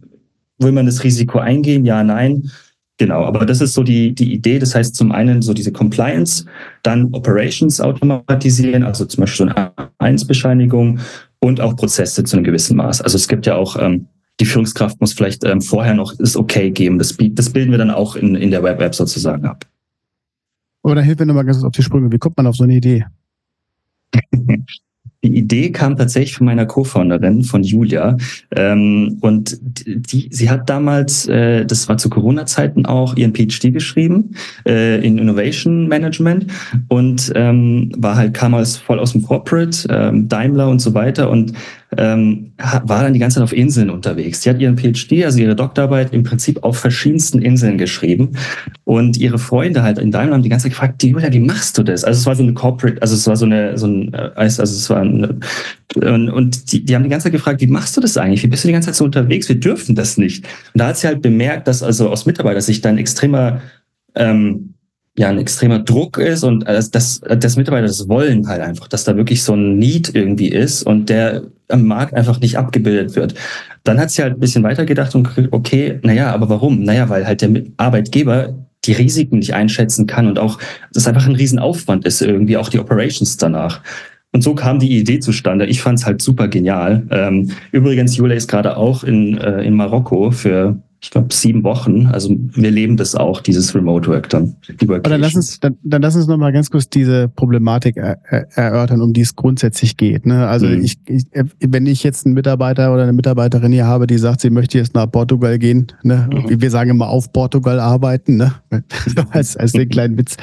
will 0.58 0.72
man 0.72 0.86
das 0.86 1.04
Risiko 1.04 1.40
eingehen, 1.40 1.86
ja, 1.86 2.04
nein. 2.04 2.50
Genau, 2.98 3.26
aber 3.26 3.46
das 3.46 3.60
ist 3.60 3.74
so 3.74 3.84
die, 3.84 4.16
die 4.16 4.34
Idee. 4.34 4.58
Das 4.58 4.74
heißt 4.74 4.96
zum 4.96 5.12
einen 5.12 5.42
so 5.42 5.54
diese 5.54 5.72
Compliance, 5.72 6.46
dann 6.82 7.14
Operations 7.14 7.82
automatisieren, 7.82 8.84
also 8.84 9.06
zum 9.06 9.22
Beispiel 9.22 9.50
so 9.50 9.54
eine 9.54 9.72
A1-Bescheinigung 10.00 11.00
und 11.40 11.60
auch 11.60 11.76
Prozesse 11.76 12.24
zu 12.24 12.38
einem 12.38 12.46
gewissen 12.46 12.78
Maß. 12.78 13.02
Also 13.02 13.18
es 13.18 13.28
gibt 13.28 13.46
ja 13.46 13.56
auch, 13.56 13.78
ähm, 13.78 14.08
die 14.40 14.46
Führungskraft 14.46 15.00
muss 15.02 15.12
vielleicht 15.12 15.44
ähm, 15.44 15.62
vorher 15.62 15.94
noch 15.94 16.14
das 16.18 16.38
Okay 16.38 16.72
geben. 16.72 16.98
Das, 16.98 17.18
das 17.18 17.50
bilden 17.50 17.72
wir 17.72 17.78
dann 17.78 17.92
auch 17.92 18.16
in, 18.16 18.36
in 18.36 18.52
der 18.52 18.64
Web-App 18.64 18.96
sozusagen 18.96 19.46
ab. 19.46 19.66
Aber 20.84 20.96
dann 20.96 21.04
hilft 21.04 21.20
mir 21.20 21.26
nochmal 21.26 21.46
ganz 21.46 21.64
auf 21.64 21.74
die 21.74 21.84
Sprünge. 21.84 22.12
Wie 22.12 22.18
kommt 22.18 22.38
man 22.38 22.48
auf 22.48 22.56
so 22.56 22.64
eine 22.64 22.76
Idee? 22.76 23.06
Die 25.26 25.40
Idee 25.40 25.72
kam 25.72 25.98
tatsächlich 25.98 26.36
von 26.36 26.46
meiner 26.46 26.68
Co-Founderin, 26.68 27.44
von 27.44 27.64
Julia. 27.64 28.16
Ähm, 28.56 29.18
und 29.22 29.58
die, 29.62 30.30
sie 30.32 30.50
hat 30.52 30.70
damals, 30.70 31.28
äh, 31.28 31.66
das 31.66 31.90
war 31.90 31.98
zu 31.98 32.10
Corona-Zeiten 32.12 32.86
auch, 32.86 33.16
ihren 33.16 33.34
PhD 33.34 33.74
geschrieben 33.74 34.36
äh, 34.68 35.04
in 35.04 35.18
Innovation 35.18 35.88
Management 35.88 36.46
und 36.90 37.32
ähm, 37.36 37.92
war 37.98 38.16
halt, 38.16 38.36
kam 38.36 38.54
als 38.54 38.78
voll 38.78 39.00
aus 39.00 39.14
dem 39.14 39.24
Corporate, 39.24 39.88
ähm, 39.90 40.30
Daimler 40.30 40.70
und 40.70 40.80
so 40.80 40.94
weiter 40.94 41.32
und 41.32 41.54
ähm, 41.98 42.52
war 42.58 43.04
dann 43.04 43.14
die 43.14 43.20
ganze 43.20 43.36
Zeit 43.36 43.44
auf 43.44 43.54
Inseln 43.54 43.90
unterwegs. 43.90 44.42
Sie 44.42 44.50
hat 44.50 44.60
ihren 44.60 44.78
PhD, 44.78 45.24
also 45.26 45.40
ihre 45.40 45.56
Doktorarbeit, 45.56 46.14
im 46.14 46.24
Prinzip 46.24 46.64
auf 46.64 46.78
verschiedensten 46.78 47.42
Inseln 47.42 47.78
geschrieben. 47.78 48.32
Und 48.84 49.18
ihre 49.18 49.40
Freunde 49.40 49.84
halt 49.84 49.98
in 49.98 50.12
Daimler 50.12 50.36
haben 50.36 50.44
die 50.44 50.50
ganze 50.50 50.64
Zeit 50.64 50.74
gefragt, 50.74 51.04
Julia, 51.04 51.32
wie 51.32 51.40
machst 51.40 51.78
du 51.78 51.84
das? 51.84 52.04
Also 52.04 52.20
es 52.20 52.26
war 52.26 52.36
so 52.36 52.44
eine 52.44 52.54
Corporate, 52.54 53.02
also 53.02 53.16
es 53.16 53.28
war 53.28 53.36
so 53.36 53.46
eine, 53.46 53.78
so 53.78 53.88
ein, 53.88 54.14
äh, 54.14 54.32
also 54.36 54.64
es 54.64 54.90
war 54.90 55.02
eine, 55.02 55.40
und 55.96 56.72
die, 56.72 56.84
die 56.84 56.96
haben 56.96 57.04
die 57.04 57.10
ganze 57.10 57.26
Zeit 57.26 57.34
gefragt, 57.34 57.62
wie 57.62 57.68
machst 57.68 57.96
du 57.96 58.02
das 58.02 58.18
eigentlich? 58.18 58.44
Wie 58.44 58.48
bist 58.48 58.64
du 58.64 58.68
die 58.68 58.74
ganze 58.74 58.88
Zeit 58.88 58.96
so 58.96 59.06
unterwegs? 59.06 59.48
Wir 59.48 59.60
dürfen 59.60 59.96
das 59.96 60.18
nicht. 60.18 60.46
Und 60.74 60.80
da 60.80 60.88
hat 60.88 60.98
sie 60.98 61.08
halt 61.08 61.22
bemerkt, 61.22 61.68
dass 61.68 61.84
also 61.84 62.10
aus 62.10 62.26
Mitarbeitersicht 62.26 62.84
dann 62.84 62.98
extremer 62.98 63.62
ähm, 64.16 64.76
ja 65.18 65.30
ein 65.30 65.38
extremer 65.38 65.80
Druck 65.80 66.18
ist 66.18 66.44
und 66.44 66.68
dass, 66.68 66.92
dass, 66.92 67.22
dass 67.22 67.56
Mitarbeiter 67.56 67.88
das 67.88 68.08
wollen 68.10 68.48
halt 68.48 68.62
einfach, 68.62 68.88
dass 68.88 69.06
da 69.06 69.16
wirklich 69.16 69.44
so 69.44 69.54
ein 69.54 69.78
Need 69.78 70.14
irgendwie 70.14 70.50
ist 70.50 70.84
und 70.84 71.10
der 71.10 71.44
am 71.70 71.86
Markt 71.86 72.14
einfach 72.14 72.40
nicht 72.40 72.58
abgebildet 72.58 73.16
wird. 73.16 73.36
Dann 73.84 74.00
hat 74.00 74.12
sie 74.12 74.22
halt 74.22 74.34
ein 74.34 74.40
bisschen 74.40 74.64
weitergedacht 74.64 75.16
und 75.16 75.30
okay, 75.52 76.00
naja, 76.04 76.34
aber 76.34 76.50
warum? 76.50 76.84
Naja, 76.84 77.10
weil 77.10 77.28
halt 77.28 77.42
der 77.42 77.50
Arbeitgeber 77.78 78.54
die 78.86 78.94
Risiken 78.94 79.40
nicht 79.40 79.54
einschätzen 79.54 80.08
kann 80.08 80.28
und 80.28 80.40
auch 80.40 80.60
das 80.94 81.08
einfach 81.08 81.28
ein 81.28 81.36
Riesenaufwand 81.36 82.06
ist, 82.06 82.22
irgendwie 82.22 82.58
auch 82.58 82.70
die 82.70 82.80
Operations 82.80 83.38
danach. 83.38 83.82
Und 84.32 84.42
so 84.42 84.54
kam 84.54 84.80
die 84.80 84.98
Idee 84.98 85.20
zustande. 85.20 85.66
Ich 85.66 85.82
fand 85.82 85.98
es 85.98 86.06
halt 86.06 86.22
super 86.22 86.50
genial. 86.50 87.08
Ähm, 87.10 87.52
übrigens, 87.72 88.18
Jule 88.18 88.36
ist 88.36 88.50
gerade 88.50 88.76
auch 88.76 89.04
in, 89.04 89.38
äh, 89.38 89.62
in 89.64 89.76
Marokko 89.76 90.32
für 90.32 90.78
ich 91.06 91.12
glaube, 91.12 91.32
sieben 91.32 91.64
Wochen. 91.64 92.08
Also 92.08 92.36
wir 92.36 92.72
leben 92.72 92.98
das 92.98 93.14
auch, 93.14 93.40
dieses 93.40 93.76
Remote 93.76 94.10
Work 94.10 94.28
dann. 94.30 94.56
Aber 94.82 95.00
dann 95.02 95.22
lass 95.22 95.36
uns, 95.36 95.60
dann, 95.60 95.78
dann 95.84 96.02
lass 96.02 96.16
uns 96.16 96.26
noch 96.26 96.38
mal 96.38 96.52
ganz 96.52 96.72
kurz 96.72 96.90
diese 96.90 97.28
Problematik 97.28 97.98
er, 97.98 98.18
er, 98.24 98.48
erörtern, 98.58 99.02
um 99.02 99.14
die 99.14 99.22
es 99.22 99.36
grundsätzlich 99.36 99.98
geht. 99.98 100.26
Ne? 100.26 100.48
Also 100.48 100.66
mhm. 100.66 100.84
ich, 100.84 100.98
ich, 101.06 101.26
wenn 101.60 101.86
ich 101.86 102.02
jetzt 102.02 102.26
einen 102.26 102.34
Mitarbeiter 102.34 102.92
oder 102.92 103.04
eine 103.04 103.14
Mitarbeiterin 103.14 103.72
hier 103.72 103.86
habe, 103.86 104.08
die 104.08 104.18
sagt, 104.18 104.42
sie 104.42 104.50
möchte 104.50 104.80
jetzt 104.80 104.96
nach 104.96 105.06
Portugal 105.12 105.60
gehen, 105.60 105.92
ne? 106.02 106.28
Mhm. 106.34 106.60
wir 106.60 106.72
sagen 106.72 106.90
immer 106.90 107.10
auf 107.10 107.32
Portugal 107.32 107.80
arbeiten, 107.80 108.38
ne? 108.38 108.56
als, 109.30 109.56
als 109.56 109.74
den 109.74 109.88
kleinen 109.88 110.18
Witz, 110.18 110.38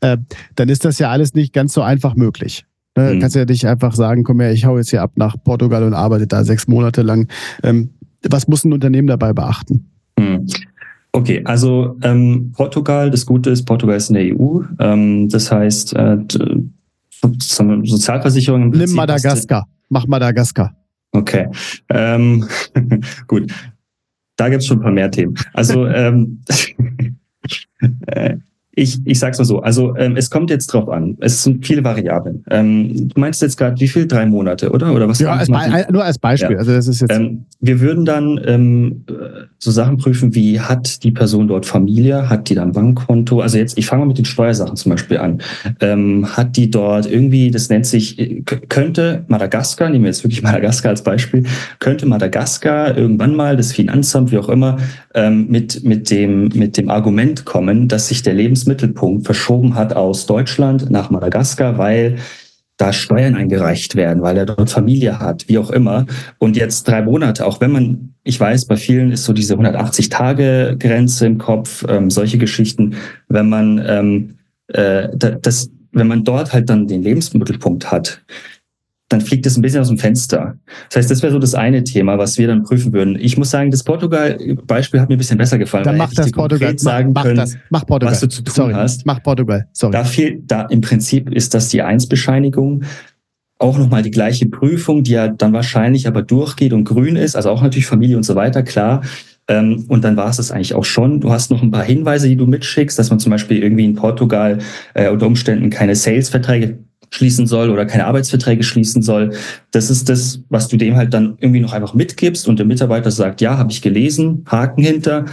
äh, 0.00 0.16
dann 0.54 0.70
ist 0.70 0.86
das 0.86 0.98
ja 0.98 1.10
alles 1.10 1.34
nicht 1.34 1.52
ganz 1.52 1.74
so 1.74 1.82
einfach 1.82 2.16
möglich. 2.16 2.64
Ne? 2.96 3.12
Mhm. 3.12 3.20
Kannst 3.20 3.36
ja 3.36 3.44
nicht 3.44 3.66
einfach 3.66 3.94
sagen, 3.94 4.24
komm 4.24 4.40
her, 4.40 4.52
ich 4.52 4.64
hau 4.64 4.78
jetzt 4.78 4.88
hier 4.88 5.02
ab 5.02 5.12
nach 5.16 5.36
Portugal 5.44 5.82
und 5.82 5.92
arbeite 5.92 6.26
da 6.26 6.42
sechs 6.42 6.68
Monate 6.68 7.02
lang. 7.02 7.28
Ähm, 7.62 7.90
was 8.22 8.48
muss 8.48 8.64
ein 8.64 8.72
Unternehmen 8.72 9.08
dabei 9.08 9.34
beachten? 9.34 9.90
Hm. 10.18 10.46
Okay, 11.12 11.42
also 11.44 11.96
ähm, 12.02 12.52
Portugal, 12.54 13.10
das 13.10 13.24
Gute 13.24 13.50
ist, 13.50 13.64
Portugal 13.64 13.96
ist 13.96 14.10
in 14.10 14.14
der 14.14 14.36
EU. 14.36 14.60
Ähm, 14.78 15.28
das 15.28 15.50
heißt, 15.50 15.94
äh, 15.96 16.18
Sozialversicherung. 17.40 18.70
Nimm 18.70 18.92
Madagaskar. 18.92 19.66
Mach 19.88 20.06
Madagaskar. 20.06 20.76
Okay. 21.12 21.48
Ähm, 21.88 22.46
gut. 23.26 23.50
Da 24.36 24.50
gibt's 24.50 24.66
schon 24.66 24.78
ein 24.78 24.82
paar 24.82 24.92
mehr 24.92 25.10
Themen. 25.10 25.34
Also 25.54 25.86
ähm, 25.86 26.42
äh, 28.08 28.36
ich, 28.78 28.98
ich 29.06 29.18
sag's 29.18 29.38
mal 29.38 29.44
so, 29.44 29.60
also 29.60 29.96
ähm, 29.96 30.16
es 30.16 30.28
kommt 30.28 30.50
jetzt 30.50 30.66
drauf 30.66 30.90
an. 30.90 31.16
Es 31.20 31.42
sind 31.42 31.66
viele 31.66 31.82
Variablen. 31.82 32.44
Ähm, 32.50 33.08
du 33.08 33.18
meinst 33.18 33.40
jetzt 33.40 33.56
gerade, 33.56 33.80
wie 33.80 33.88
viel? 33.88 34.06
Drei 34.06 34.26
Monate, 34.26 34.70
oder? 34.70 34.94
Oder 34.94 35.08
was? 35.08 35.18
Ja, 35.18 35.32
als 35.32 35.48
nur 35.48 36.04
als 36.04 36.18
Beispiel. 36.18 36.52
Ja. 36.52 36.58
Also 36.58 36.72
das 36.72 36.86
ist 36.86 37.00
jetzt. 37.00 37.10
Ähm, 37.10 37.46
wir 37.60 37.80
würden 37.80 38.04
dann 38.04 38.38
ähm, 38.44 39.04
so 39.58 39.70
Sachen 39.70 39.96
prüfen, 39.96 40.34
wie 40.34 40.60
hat 40.60 41.02
die 41.02 41.10
Person 41.10 41.48
dort 41.48 41.64
Familie, 41.64 42.28
hat 42.28 42.50
die 42.50 42.54
dann 42.54 42.72
Bankkonto? 42.72 43.40
Also 43.40 43.56
jetzt, 43.56 43.78
ich 43.78 43.86
fange 43.86 44.00
mal 44.00 44.08
mit 44.08 44.18
den 44.18 44.26
Steuersachen 44.26 44.76
zum 44.76 44.90
Beispiel 44.90 45.16
an. 45.16 45.40
Ähm, 45.80 46.36
hat 46.36 46.56
die 46.58 46.70
dort 46.70 47.10
irgendwie, 47.10 47.50
das 47.50 47.70
nennt 47.70 47.86
sich, 47.86 48.44
könnte 48.68 49.24
Madagaskar, 49.28 49.88
nehmen 49.88 50.04
wir 50.04 50.10
jetzt 50.10 50.22
wirklich 50.22 50.42
Madagaskar 50.42 50.90
als 50.90 51.02
Beispiel, 51.02 51.44
könnte 51.78 52.04
Madagaskar 52.04 52.96
irgendwann 52.96 53.34
mal 53.34 53.56
das 53.56 53.72
Finanzamt, 53.72 54.32
wie 54.32 54.38
auch 54.38 54.50
immer, 54.50 54.76
ähm, 55.16 55.48
mit 55.48 55.82
mit 55.82 56.10
dem 56.10 56.50
mit 56.54 56.76
dem 56.76 56.90
Argument 56.90 57.44
kommen, 57.44 57.88
dass 57.88 58.08
sich 58.08 58.22
der 58.22 58.34
Lebens 58.34 58.66
Lebensmittelpunkt 58.66 59.26
verschoben 59.26 59.74
hat 59.74 59.94
aus 59.94 60.26
Deutschland 60.26 60.90
nach 60.90 61.10
Madagaskar, 61.10 61.78
weil 61.78 62.16
da 62.76 62.92
Steuern 62.92 63.34
eingereicht 63.34 63.96
werden, 63.96 64.22
weil 64.22 64.36
er 64.36 64.46
dort 64.46 64.70
Familie 64.70 65.18
hat, 65.18 65.48
wie 65.48 65.58
auch 65.58 65.70
immer. 65.70 66.06
Und 66.38 66.56
jetzt 66.56 66.86
drei 66.86 67.02
Monate, 67.02 67.46
auch 67.46 67.60
wenn 67.60 67.70
man, 67.70 68.14
ich 68.22 68.38
weiß, 68.38 68.66
bei 68.66 68.76
vielen 68.76 69.12
ist 69.12 69.24
so 69.24 69.32
diese 69.32 69.54
180-Tage-Grenze 69.54 71.26
im 71.26 71.38
Kopf, 71.38 71.86
ähm, 71.88 72.10
solche 72.10 72.36
Geschichten, 72.36 72.96
wenn 73.28 73.48
man 73.48 73.82
ähm, 73.86 74.34
äh, 74.68 75.08
das, 75.16 75.70
wenn 75.92 76.06
man 76.06 76.24
dort 76.24 76.52
halt 76.52 76.68
dann 76.68 76.86
den 76.86 77.02
Lebensmittelpunkt 77.02 77.90
hat, 77.90 78.20
dann 79.08 79.20
fliegt 79.20 79.46
es 79.46 79.56
ein 79.56 79.62
bisschen 79.62 79.80
aus 79.80 79.88
dem 79.88 79.98
Fenster. 79.98 80.58
Das 80.88 80.96
heißt, 80.96 81.10
das 81.10 81.22
wäre 81.22 81.32
so 81.32 81.38
das 81.38 81.54
eine 81.54 81.84
Thema, 81.84 82.18
was 82.18 82.38
wir 82.38 82.48
dann 82.48 82.64
prüfen 82.64 82.92
würden. 82.92 83.16
Ich 83.20 83.38
muss 83.38 83.50
sagen, 83.50 83.70
das 83.70 83.84
Portugal-Beispiel 83.84 85.00
hat 85.00 85.08
mir 85.08 85.14
ein 85.14 85.18
bisschen 85.18 85.38
besser 85.38 85.58
gefallen. 85.58 85.84
Dann 85.84 85.96
mach 85.96 86.12
das 86.12 86.32
Portugal. 86.32 86.76
Sagen 86.76 87.12
mach, 87.14 87.22
können, 87.22 87.36
das. 87.36 87.56
Mach 87.70 87.86
Portugal. 87.86 88.12
Was 88.12 88.20
du 88.20 88.28
zu 88.28 88.42
tun 88.42 88.54
Sorry. 88.54 88.72
hast. 88.72 89.06
Mach 89.06 89.22
Portugal. 89.22 89.68
Sorry. 89.72 89.92
Da 89.92 90.02
fehlt, 90.02 90.50
da 90.50 90.62
im 90.62 90.80
Prinzip 90.80 91.32
ist 91.32 91.54
das 91.54 91.68
die 91.68 91.82
Eins-Bescheinigung. 91.82 92.82
Auch 93.58 93.78
nochmal 93.78 94.02
die 94.02 94.10
gleiche 94.10 94.46
Prüfung, 94.46 95.04
die 95.04 95.12
ja 95.12 95.28
dann 95.28 95.52
wahrscheinlich 95.52 96.08
aber 96.08 96.22
durchgeht 96.22 96.72
und 96.72 96.84
grün 96.84 97.14
ist. 97.14 97.36
Also 97.36 97.50
auch 97.50 97.62
natürlich 97.62 97.86
Familie 97.86 98.16
und 98.16 98.24
so 98.24 98.34
weiter, 98.34 98.64
klar. 98.64 99.02
Ähm, 99.48 99.84
und 99.86 100.02
dann 100.02 100.16
war 100.16 100.28
es 100.28 100.38
das 100.38 100.50
eigentlich 100.50 100.74
auch 100.74 100.84
schon. 100.84 101.20
Du 101.20 101.30
hast 101.30 101.52
noch 101.52 101.62
ein 101.62 101.70
paar 101.70 101.84
Hinweise, 101.84 102.28
die 102.28 102.36
du 102.36 102.46
mitschickst, 102.46 102.98
dass 102.98 103.10
man 103.10 103.20
zum 103.20 103.30
Beispiel 103.30 103.62
irgendwie 103.62 103.84
in 103.84 103.94
Portugal 103.94 104.58
äh, 104.94 105.08
unter 105.08 105.26
Umständen 105.26 105.70
keine 105.70 105.94
Sales-Verträge 105.94 106.80
schließen 107.10 107.46
soll 107.46 107.70
oder 107.70 107.86
keine 107.86 108.06
Arbeitsverträge 108.06 108.62
schließen 108.62 109.02
soll. 109.02 109.32
Das 109.70 109.90
ist 109.90 110.08
das, 110.08 110.40
was 110.48 110.68
du 110.68 110.76
dem 110.76 110.96
halt 110.96 111.14
dann 111.14 111.36
irgendwie 111.40 111.60
noch 111.60 111.72
einfach 111.72 111.94
mitgibst 111.94 112.48
und 112.48 112.58
der 112.58 112.66
Mitarbeiter 112.66 113.10
sagt, 113.10 113.40
ja, 113.40 113.58
habe 113.58 113.72
ich 113.72 113.82
gelesen, 113.82 114.44
Haken 114.48 114.82
hinter. 114.82 115.26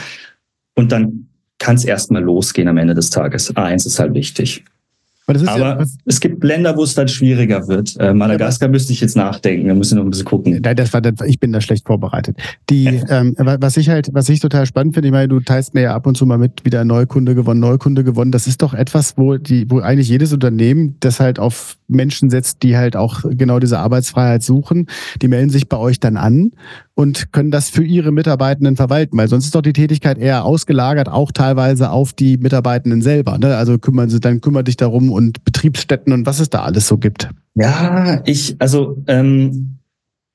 Und 0.76 0.92
dann 0.92 1.28
kann 1.60 1.76
es 1.76 1.86
erstmal 1.86 2.24
losgehen 2.24 2.68
am 2.68 2.78
Ende 2.78 2.94
des 2.94 3.10
Tages. 3.10 3.56
A1 3.56 3.88
ist 3.88 4.00
halt 4.00 4.14
wichtig. 4.14 4.66
Aber, 5.26 5.58
ja, 5.58 5.84
es 6.06 6.20
gibt 6.20 6.44
Länder, 6.44 6.76
wo 6.76 6.84
es 6.84 6.96
dann 6.96 7.08
schwieriger 7.08 7.68
wird. 7.68 7.96
Äh, 8.00 8.14
Madagaskar 8.14 8.68
müsste 8.68 8.92
ich 8.92 9.02
jetzt 9.02 9.16
nachdenken. 9.16 9.68
Wir 9.68 9.76
müssen 9.76 9.98
noch 9.98 10.04
ein 10.04 10.10
bisschen 10.10 10.26
gucken. 10.26 10.60
Nein, 10.62 10.76
das 10.76 10.92
war, 10.92 11.02
ich 11.26 11.40
bin 11.40 11.54
da 11.54 11.62
schlecht 11.62 11.88
vorbereitet. 11.88 12.38
Die, 12.70 12.86
ähm, 13.10 13.36
was 13.38 13.78
ich 13.78 13.90
halt, 13.90 14.10
was 14.14 14.28
ich 14.30 14.40
total 14.42 14.66
spannend 14.66 14.96
finde, 14.96 15.08
ich 15.08 15.14
meine, 15.14 15.30
du 15.30 15.40
teilst 15.40 15.74
mir 15.74 15.82
ja 15.82 15.96
ab 15.96 16.08
und 16.08 16.18
zu 16.18 16.26
mal 16.26 16.38
mit, 16.38 16.66
wieder 16.66 16.84
Neukunde 16.84 17.36
gewonnen, 17.36 17.62
Neukunde 17.62 18.04
gewonnen. 18.04 18.32
Das 18.32 18.48
ist 18.48 18.62
doch 18.62 18.74
etwas, 18.74 19.18
wo 19.18 19.38
die, 19.38 19.70
wo 19.70 19.80
eigentlich 19.80 20.10
jedes 20.10 20.34
Unternehmen 20.34 20.98
das 21.00 21.20
halt 21.20 21.40
auf 21.40 21.78
Menschen 21.94 22.30
setzt, 22.30 22.64
die 22.64 22.78
halt 22.78 22.96
auch 22.96 23.22
genau 23.24 23.60
diese 23.60 23.80
Arbeitsfreiheit 23.80 24.44
suchen. 24.44 24.88
Die 25.22 25.28
melden 25.28 25.50
sich 25.50 25.70
bei 25.70 25.78
euch 25.78 26.00
dann 26.00 26.18
an 26.18 26.52
und 26.96 27.32
können 27.32 27.52
das 27.52 27.70
für 27.70 27.84
ihre 27.84 28.12
Mitarbeitenden 28.12 28.76
verwalten, 28.76 29.18
weil 29.18 29.28
sonst 29.28 29.46
ist 29.46 29.56
doch 29.56 29.62
die 29.62 29.74
Tätigkeit 29.74 30.18
eher 30.18 30.46
ausgelagert, 30.46 31.10
auch 31.10 31.32
teilweise 31.32 31.90
auf 31.90 32.14
die 32.14 32.38
Mitarbeitenden 32.38 33.02
selber. 33.02 33.38
Ne? 33.38 33.56
Also 33.56 33.78
kümmern 33.80 34.10
sie, 34.10 34.20
dann 34.20 34.42
kümmert 34.42 34.68
dich 34.68 34.78
darum 34.78 35.12
und 35.12 35.44
Betriebsstätten 35.46 36.14
und 36.14 36.26
was 36.26 36.40
es 36.40 36.50
da 36.50 36.64
alles 36.64 36.88
so 36.88 36.98
gibt. 36.98 37.30
Ja, 37.56 38.22
ich, 38.26 38.56
also 38.60 39.04
ähm, 39.08 39.78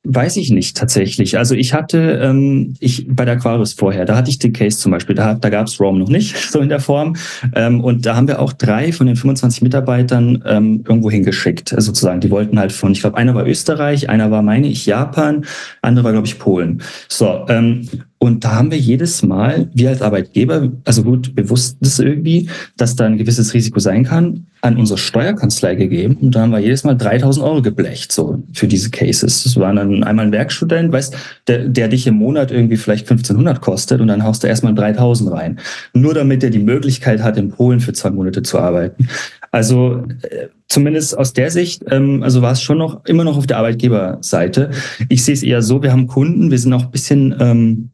Weiß 0.04 0.36
ich 0.36 0.50
nicht 0.50 0.76
tatsächlich. 0.76 1.36
Also 1.36 1.54
ich 1.54 1.74
hatte, 1.74 2.20
ähm, 2.22 2.74
ich 2.78 3.06
bei 3.10 3.24
der 3.24 3.34
Aquarius 3.34 3.72
vorher, 3.72 4.04
da 4.04 4.16
hatte 4.16 4.30
ich 4.30 4.38
den 4.38 4.52
Case 4.52 4.78
zum 4.78 4.92
Beispiel, 4.92 5.16
da, 5.16 5.34
da 5.34 5.50
gab 5.50 5.66
es 5.66 5.80
Rome 5.80 5.98
noch 5.98 6.08
nicht, 6.08 6.36
so 6.50 6.60
in 6.60 6.68
der 6.68 6.80
Form. 6.80 7.16
Ähm, 7.54 7.82
und 7.82 8.06
da 8.06 8.14
haben 8.14 8.28
wir 8.28 8.40
auch 8.40 8.52
drei 8.52 8.92
von 8.92 9.08
den 9.08 9.16
25 9.16 9.60
Mitarbeitern 9.60 10.42
ähm, 10.46 10.84
irgendwo 10.88 11.10
hingeschickt, 11.10 11.72
äh, 11.72 11.80
sozusagen. 11.80 12.20
Die 12.20 12.30
wollten 12.30 12.58
halt 12.60 12.72
von, 12.72 12.92
ich 12.92 13.00
glaube, 13.00 13.18
einer 13.18 13.34
war 13.34 13.46
Österreich, 13.46 14.08
einer 14.08 14.30
war, 14.30 14.42
meine 14.42 14.68
ich, 14.68 14.86
Japan, 14.86 15.44
andere 15.82 16.04
war, 16.04 16.12
glaube 16.12 16.28
ich, 16.28 16.38
Polen. 16.38 16.80
So, 17.08 17.44
ähm, 17.48 17.88
und 18.20 18.44
da 18.44 18.56
haben 18.56 18.72
wir 18.72 18.78
jedes 18.78 19.22
Mal, 19.22 19.70
wir 19.74 19.90
als 19.90 20.02
Arbeitgeber, 20.02 20.72
also 20.84 21.04
gut, 21.04 21.36
bewusst 21.36 21.76
das 21.80 22.00
irgendwie, 22.00 22.48
dass 22.76 22.96
da 22.96 23.06
ein 23.06 23.16
gewisses 23.16 23.54
Risiko 23.54 23.78
sein 23.78 24.02
kann, 24.02 24.46
an 24.60 24.76
unsere 24.76 24.98
Steuerkanzlei 24.98 25.76
gegeben. 25.76 26.16
Und 26.20 26.34
da 26.34 26.40
haben 26.40 26.50
wir 26.50 26.58
jedes 26.58 26.82
Mal 26.82 26.94
3000 26.94 27.46
Euro 27.46 27.62
geblecht, 27.62 28.10
so, 28.10 28.42
für 28.52 28.66
diese 28.66 28.90
Cases. 28.90 29.44
Das 29.44 29.56
war 29.56 29.72
dann 29.72 30.02
einmal 30.02 30.26
ein 30.26 30.32
Werkstudent, 30.32 30.92
weißt, 30.92 31.16
der, 31.46 31.68
der 31.68 31.86
dich 31.86 32.08
im 32.08 32.14
Monat 32.14 32.50
irgendwie 32.50 32.76
vielleicht 32.76 33.08
1500 33.08 33.60
kostet 33.60 34.00
und 34.00 34.08
dann 34.08 34.24
haust 34.24 34.42
du 34.42 34.48
erstmal 34.48 34.74
3000 34.74 35.30
rein. 35.30 35.60
Nur 35.92 36.12
damit 36.12 36.42
er 36.42 36.50
die 36.50 36.58
Möglichkeit 36.58 37.22
hat, 37.22 37.36
in 37.36 37.50
Polen 37.50 37.78
für 37.78 37.92
zwei 37.92 38.10
Monate 38.10 38.42
zu 38.42 38.58
arbeiten. 38.58 39.08
Also, 39.52 40.02
äh, 40.22 40.48
zumindest 40.66 41.16
aus 41.16 41.32
der 41.32 41.50
Sicht, 41.52 41.84
ähm, 41.88 42.24
also 42.24 42.42
war 42.42 42.52
es 42.52 42.60
schon 42.60 42.78
noch, 42.78 43.04
immer 43.04 43.22
noch 43.22 43.36
auf 43.36 43.46
der 43.46 43.58
Arbeitgeberseite. 43.58 44.70
Ich 45.08 45.24
sehe 45.24 45.34
es 45.34 45.44
eher 45.44 45.62
so, 45.62 45.84
wir 45.84 45.92
haben 45.92 46.08
Kunden, 46.08 46.50
wir 46.50 46.58
sind 46.58 46.72
auch 46.72 46.86
ein 46.86 46.90
bisschen, 46.90 47.34
ähm, 47.38 47.90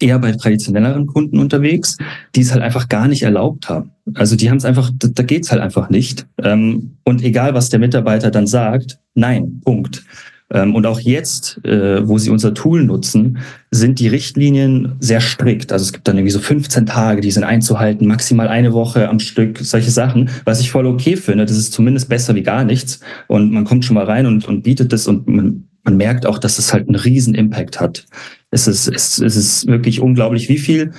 eher 0.00 0.18
bei 0.18 0.32
traditionelleren 0.32 1.06
Kunden 1.06 1.38
unterwegs, 1.38 1.96
die 2.34 2.40
es 2.40 2.52
halt 2.52 2.62
einfach 2.62 2.88
gar 2.88 3.08
nicht 3.08 3.22
erlaubt 3.22 3.68
haben. 3.68 3.90
Also 4.14 4.36
die 4.36 4.50
haben 4.50 4.58
es 4.58 4.64
einfach, 4.64 4.90
da, 4.94 5.08
da 5.08 5.22
geht's 5.22 5.50
halt 5.50 5.60
einfach 5.60 5.90
nicht. 5.90 6.26
Ähm, 6.42 6.96
und 7.04 7.22
egal, 7.22 7.54
was 7.54 7.68
der 7.68 7.78
Mitarbeiter 7.78 8.30
dann 8.30 8.46
sagt, 8.46 8.98
nein, 9.14 9.60
Punkt. 9.64 10.04
Ähm, 10.52 10.74
und 10.76 10.86
auch 10.86 11.00
jetzt, 11.00 11.64
äh, 11.64 12.06
wo 12.06 12.18
sie 12.18 12.30
unser 12.30 12.54
Tool 12.54 12.84
nutzen, 12.84 13.38
sind 13.72 13.98
die 13.98 14.06
Richtlinien 14.06 14.92
sehr 15.00 15.20
strikt. 15.20 15.72
Also 15.72 15.84
es 15.84 15.92
gibt 15.92 16.06
dann 16.06 16.16
irgendwie 16.16 16.30
so 16.30 16.38
15 16.38 16.86
Tage, 16.86 17.20
die 17.20 17.32
sind 17.32 17.42
einzuhalten, 17.42 18.06
maximal 18.06 18.46
eine 18.46 18.72
Woche 18.72 19.08
am 19.08 19.18
Stück, 19.18 19.58
solche 19.58 19.90
Sachen, 19.90 20.30
was 20.44 20.60
ich 20.60 20.70
voll 20.70 20.86
okay 20.86 21.16
finde. 21.16 21.46
Das 21.46 21.56
ist 21.56 21.72
zumindest 21.72 22.08
besser 22.08 22.36
wie 22.36 22.44
gar 22.44 22.62
nichts. 22.62 23.00
Und 23.26 23.52
man 23.52 23.64
kommt 23.64 23.84
schon 23.84 23.94
mal 23.94 24.04
rein 24.04 24.26
und, 24.26 24.46
und 24.46 24.62
bietet 24.62 24.92
das 24.92 25.08
und 25.08 25.26
man, 25.26 25.64
man 25.86 25.96
merkt 25.96 26.26
auch, 26.26 26.38
dass 26.38 26.58
es 26.58 26.72
halt 26.72 26.88
einen 26.88 26.96
riesen 26.96 27.34
Impact 27.34 27.80
hat. 27.80 28.06
Es 28.50 28.66
ist, 28.66 28.88
es, 28.88 29.18
es 29.18 29.36
ist 29.36 29.66
wirklich 29.66 30.00
unglaublich, 30.00 30.48
wie 30.48 30.58
viel, 30.58 30.92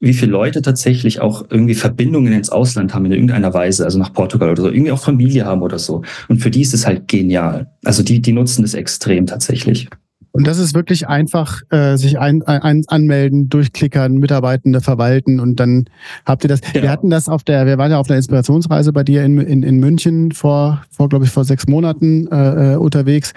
wie 0.00 0.12
viele 0.12 0.32
Leute 0.32 0.60
tatsächlich 0.60 1.20
auch 1.20 1.46
irgendwie 1.50 1.74
Verbindungen 1.74 2.32
ins 2.32 2.50
Ausland 2.50 2.94
haben 2.94 3.06
in 3.06 3.12
irgendeiner 3.12 3.54
Weise, 3.54 3.84
also 3.84 3.98
nach 3.98 4.12
Portugal 4.12 4.50
oder 4.50 4.62
so, 4.62 4.68
irgendwie 4.68 4.92
auch 4.92 5.02
Familie 5.02 5.46
haben 5.46 5.62
oder 5.62 5.78
so. 5.78 6.02
Und 6.28 6.40
für 6.40 6.50
die 6.50 6.62
ist 6.62 6.74
es 6.74 6.84
halt 6.84 7.06
genial. 7.08 7.70
Also 7.84 8.02
die, 8.02 8.20
die 8.20 8.32
nutzen 8.32 8.62
das 8.62 8.74
extrem 8.74 9.26
tatsächlich. 9.26 9.88
Und 10.32 10.48
das 10.48 10.58
ist 10.58 10.74
wirklich 10.74 11.06
einfach, 11.06 11.62
äh, 11.70 11.96
sich 11.96 12.18
ein, 12.18 12.42
ein, 12.42 12.82
anmelden, 12.88 13.48
durchklickern, 13.48 14.14
Mitarbeitende 14.14 14.80
verwalten 14.80 15.38
und 15.38 15.60
dann 15.60 15.84
habt 16.26 16.42
ihr 16.44 16.48
das. 16.48 16.60
Genau. 16.60 16.82
Wir 16.82 16.90
hatten 16.90 17.08
das 17.08 17.28
auf 17.28 17.44
der, 17.44 17.66
wir 17.66 17.78
waren 17.78 17.92
ja 17.92 17.98
auf 18.00 18.08
der 18.08 18.16
Inspirationsreise 18.16 18.92
bei 18.92 19.04
dir 19.04 19.22
in, 19.22 19.38
in, 19.38 19.62
in 19.62 19.78
München 19.78 20.32
vor, 20.32 20.82
vor 20.90 21.08
glaube 21.08 21.24
ich, 21.24 21.30
vor 21.30 21.44
sechs 21.44 21.68
Monaten 21.68 22.26
äh, 22.32 22.72
äh 22.72 22.76
unterwegs. 22.76 23.32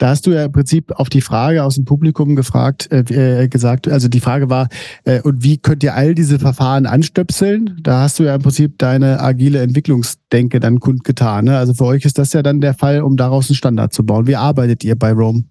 Da 0.00 0.08
hast 0.08 0.26
du 0.26 0.30
ja 0.30 0.46
im 0.46 0.52
Prinzip 0.52 0.92
auf 0.92 1.10
die 1.10 1.20
Frage 1.20 1.62
aus 1.62 1.74
dem 1.74 1.84
Publikum 1.84 2.34
gefragt, 2.34 2.90
äh, 2.90 3.42
äh, 3.42 3.48
gesagt, 3.48 3.86
also 3.86 4.08
die 4.08 4.20
Frage 4.20 4.48
war, 4.48 4.68
äh, 5.04 5.20
und 5.20 5.44
wie 5.44 5.58
könnt 5.58 5.82
ihr 5.82 5.94
all 5.94 6.14
diese 6.14 6.38
Verfahren 6.38 6.86
anstöpseln? 6.86 7.76
Da 7.82 8.00
hast 8.00 8.18
du 8.18 8.22
ja 8.22 8.34
im 8.34 8.40
Prinzip 8.40 8.78
deine 8.78 9.20
agile 9.20 9.60
Entwicklungsdenke 9.60 10.58
dann 10.58 10.80
kundgetan. 10.80 11.44
Ne? 11.44 11.58
Also 11.58 11.74
für 11.74 11.84
euch 11.84 12.06
ist 12.06 12.16
das 12.16 12.32
ja 12.32 12.42
dann 12.42 12.62
der 12.62 12.72
Fall, 12.72 13.02
um 13.02 13.18
daraus 13.18 13.50
einen 13.50 13.56
Standard 13.56 13.92
zu 13.92 14.06
bauen. 14.06 14.26
Wie 14.26 14.36
arbeitet 14.36 14.84
ihr 14.84 14.96
bei 14.96 15.12
Rome? 15.12 15.44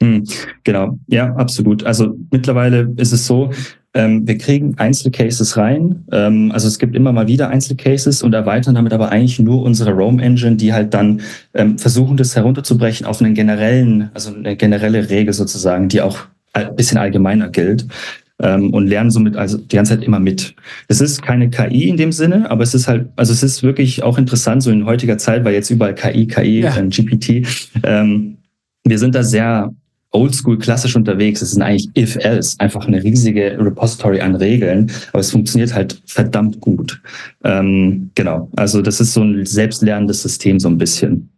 Hm, 0.00 0.22
genau, 0.62 0.96
ja, 1.08 1.34
absolut. 1.34 1.82
Also 1.82 2.14
mittlerweile 2.30 2.92
ist 2.98 3.10
es 3.10 3.26
so, 3.26 3.50
ähm, 3.98 4.28
wir 4.28 4.38
kriegen 4.38 4.78
Einzelcases 4.78 5.56
rein. 5.56 6.04
Ähm, 6.12 6.52
also 6.52 6.68
es 6.68 6.78
gibt 6.78 6.94
immer 6.94 7.12
mal 7.12 7.26
wieder 7.26 7.48
Einzelcases 7.48 8.22
und 8.22 8.32
erweitern 8.32 8.76
damit 8.76 8.92
aber 8.92 9.10
eigentlich 9.10 9.40
nur 9.40 9.62
unsere 9.62 9.90
Roam 9.90 10.20
Engine, 10.20 10.54
die 10.54 10.72
halt 10.72 10.94
dann 10.94 11.20
ähm, 11.52 11.78
versuchen, 11.78 12.16
das 12.16 12.36
herunterzubrechen 12.36 13.06
auf 13.06 13.20
einen 13.20 13.34
generellen, 13.34 14.10
also 14.14 14.32
eine 14.32 14.54
generelle 14.54 15.10
Regel 15.10 15.34
sozusagen, 15.34 15.88
die 15.88 16.00
auch 16.00 16.16
ein 16.52 16.76
bisschen 16.76 16.96
allgemeiner 16.96 17.48
gilt. 17.48 17.86
Ähm, 18.40 18.72
und 18.72 18.86
lernen 18.86 19.10
somit 19.10 19.36
also 19.36 19.58
die 19.58 19.74
ganze 19.74 19.96
Zeit 19.96 20.04
immer 20.04 20.20
mit. 20.20 20.54
Es 20.86 21.00
ist 21.00 21.22
keine 21.22 21.50
KI 21.50 21.88
in 21.88 21.96
dem 21.96 22.12
Sinne, 22.12 22.48
aber 22.52 22.62
es 22.62 22.72
ist 22.72 22.86
halt, 22.86 23.08
also 23.16 23.32
es 23.32 23.42
ist 23.42 23.64
wirklich 23.64 24.04
auch 24.04 24.16
interessant, 24.16 24.62
so 24.62 24.70
in 24.70 24.84
heutiger 24.84 25.18
Zeit, 25.18 25.44
weil 25.44 25.54
jetzt 25.54 25.70
überall 25.70 25.96
KI, 25.96 26.28
KI, 26.28 26.60
ja. 26.60 26.80
GPT. 26.80 27.44
Ähm, 27.82 28.36
wir 28.84 29.00
sind 29.00 29.16
da 29.16 29.24
sehr 29.24 29.74
oldschool 30.10 30.58
klassisch 30.58 30.96
unterwegs. 30.96 31.42
Es 31.42 31.52
ist 31.52 31.60
eigentlich 31.60 31.88
if-else, 31.96 32.56
einfach 32.58 32.86
eine 32.86 33.02
riesige 33.02 33.58
Repository 33.58 34.20
an 34.20 34.34
Regeln, 34.36 34.90
aber 35.12 35.20
es 35.20 35.30
funktioniert 35.30 35.74
halt 35.74 36.00
verdammt 36.06 36.60
gut. 36.60 37.00
Ähm, 37.44 38.10
genau, 38.14 38.50
also 38.56 38.82
das 38.82 39.00
ist 39.00 39.12
so 39.12 39.22
ein 39.22 39.44
selbstlernendes 39.44 40.22
System 40.22 40.58
so 40.58 40.68
ein 40.68 40.78
bisschen. 40.78 41.30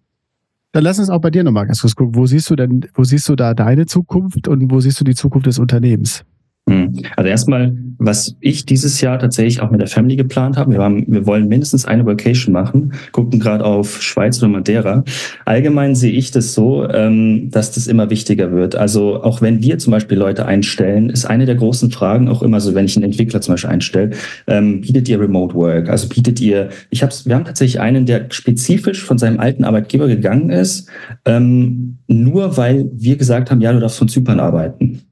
Dann 0.73 0.85
lass 0.85 1.01
uns 1.01 1.11
auch 1.11 1.21
bei 1.21 1.31
dir 1.31 1.43
nochmal 1.43 1.67
ganz 1.67 1.81
kurz 1.81 1.97
gucken. 1.97 2.15
Wo 2.15 2.27
siehst 2.27 2.49
du 2.49 2.55
denn, 2.55 2.87
wo 2.95 3.03
siehst 3.03 3.29
du 3.29 3.35
da 3.35 3.55
deine 3.55 3.87
Zukunft 3.87 4.47
und 4.47 4.71
wo 4.71 4.79
siehst 4.79 5.01
du 5.01 5.05
die 5.05 5.15
Zukunft 5.17 5.47
des 5.47 5.59
Unternehmens? 5.59 6.25
Hm. 6.69 7.03
Also 7.17 7.29
erstmal, 7.29 7.77
was 7.99 8.37
ich 8.41 8.65
dieses 8.65 9.01
Jahr 9.01 9.19
tatsächlich 9.19 9.61
auch 9.61 9.71
mit 9.71 9.81
der 9.81 9.89
Family 9.89 10.17
geplant 10.17 10.57
habe, 10.57 10.73
wir, 10.73 10.81
haben, 10.81 11.05
wir 11.09 11.27
wollen 11.27 11.49
mindestens 11.49 11.85
eine 11.85 12.07
Vacation 12.07 12.53
machen, 12.53 12.93
gucken 13.13 13.41
gerade 13.41 13.65
auf 13.65 14.01
Schweiz 14.03 14.39
oder 14.39 14.49
Madeira. 14.49 15.05
Allgemein 15.45 15.95
sehe 15.95 16.13
ich 16.13 16.31
das 16.31 16.55
so, 16.55 16.89
ähm, 16.89 17.51
dass 17.51 17.73
das 17.73 17.87
immer 17.87 18.11
wichtiger 18.11 18.53
wird. 18.53 18.77
Also 18.77 19.23
auch 19.23 19.43
wenn 19.43 19.63
wir 19.63 19.79
zum 19.79 19.91
Beispiel 19.91 20.19
Leute 20.19 20.47
einstellen, 20.47 21.11
ist 21.11 21.25
eine 21.25 21.47
der 21.47 21.57
großen 21.57 21.91
Fragen 21.91 22.29
auch 22.29 22.43
immer 22.43 22.61
so, 22.61 22.75
wenn 22.75 22.85
ich 22.85 22.97
einen 22.97 23.05
Entwickler 23.05 23.41
zum 23.41 23.55
Beispiel 23.55 23.71
einstelle, 23.71 24.11
ähm, 24.47 24.81
bietet 24.81 25.09
ihr 25.09 25.21
Remote 25.21 25.55
Work? 25.55 25.89
Also 25.89 26.09
bietet 26.09 26.41
ihr, 26.41 26.69
ich 26.91 27.03
hab's, 27.03 27.27
wir 27.27 27.35
haben 27.35 27.45
tatsächlich 27.45 27.81
einen, 27.81 28.07
der 28.07 28.27
spezifisch 28.31 29.05
von 29.05 29.19
seinem 29.19 29.41
alten 29.41 29.65
Arbeitgeber 29.65 30.07
gegangen 30.07 30.51
ist, 30.51 30.89
ähm, 31.25 31.99
nur 32.07 32.57
weil 32.57 32.89
wir 32.95 33.17
gesagt 33.17 33.51
haben, 33.51 33.61
ja, 33.61 33.73
du 33.73 33.81
darfst 33.81 33.99
von 33.99 34.09
Zypern 34.09 34.41
arbeiten. 34.41 35.03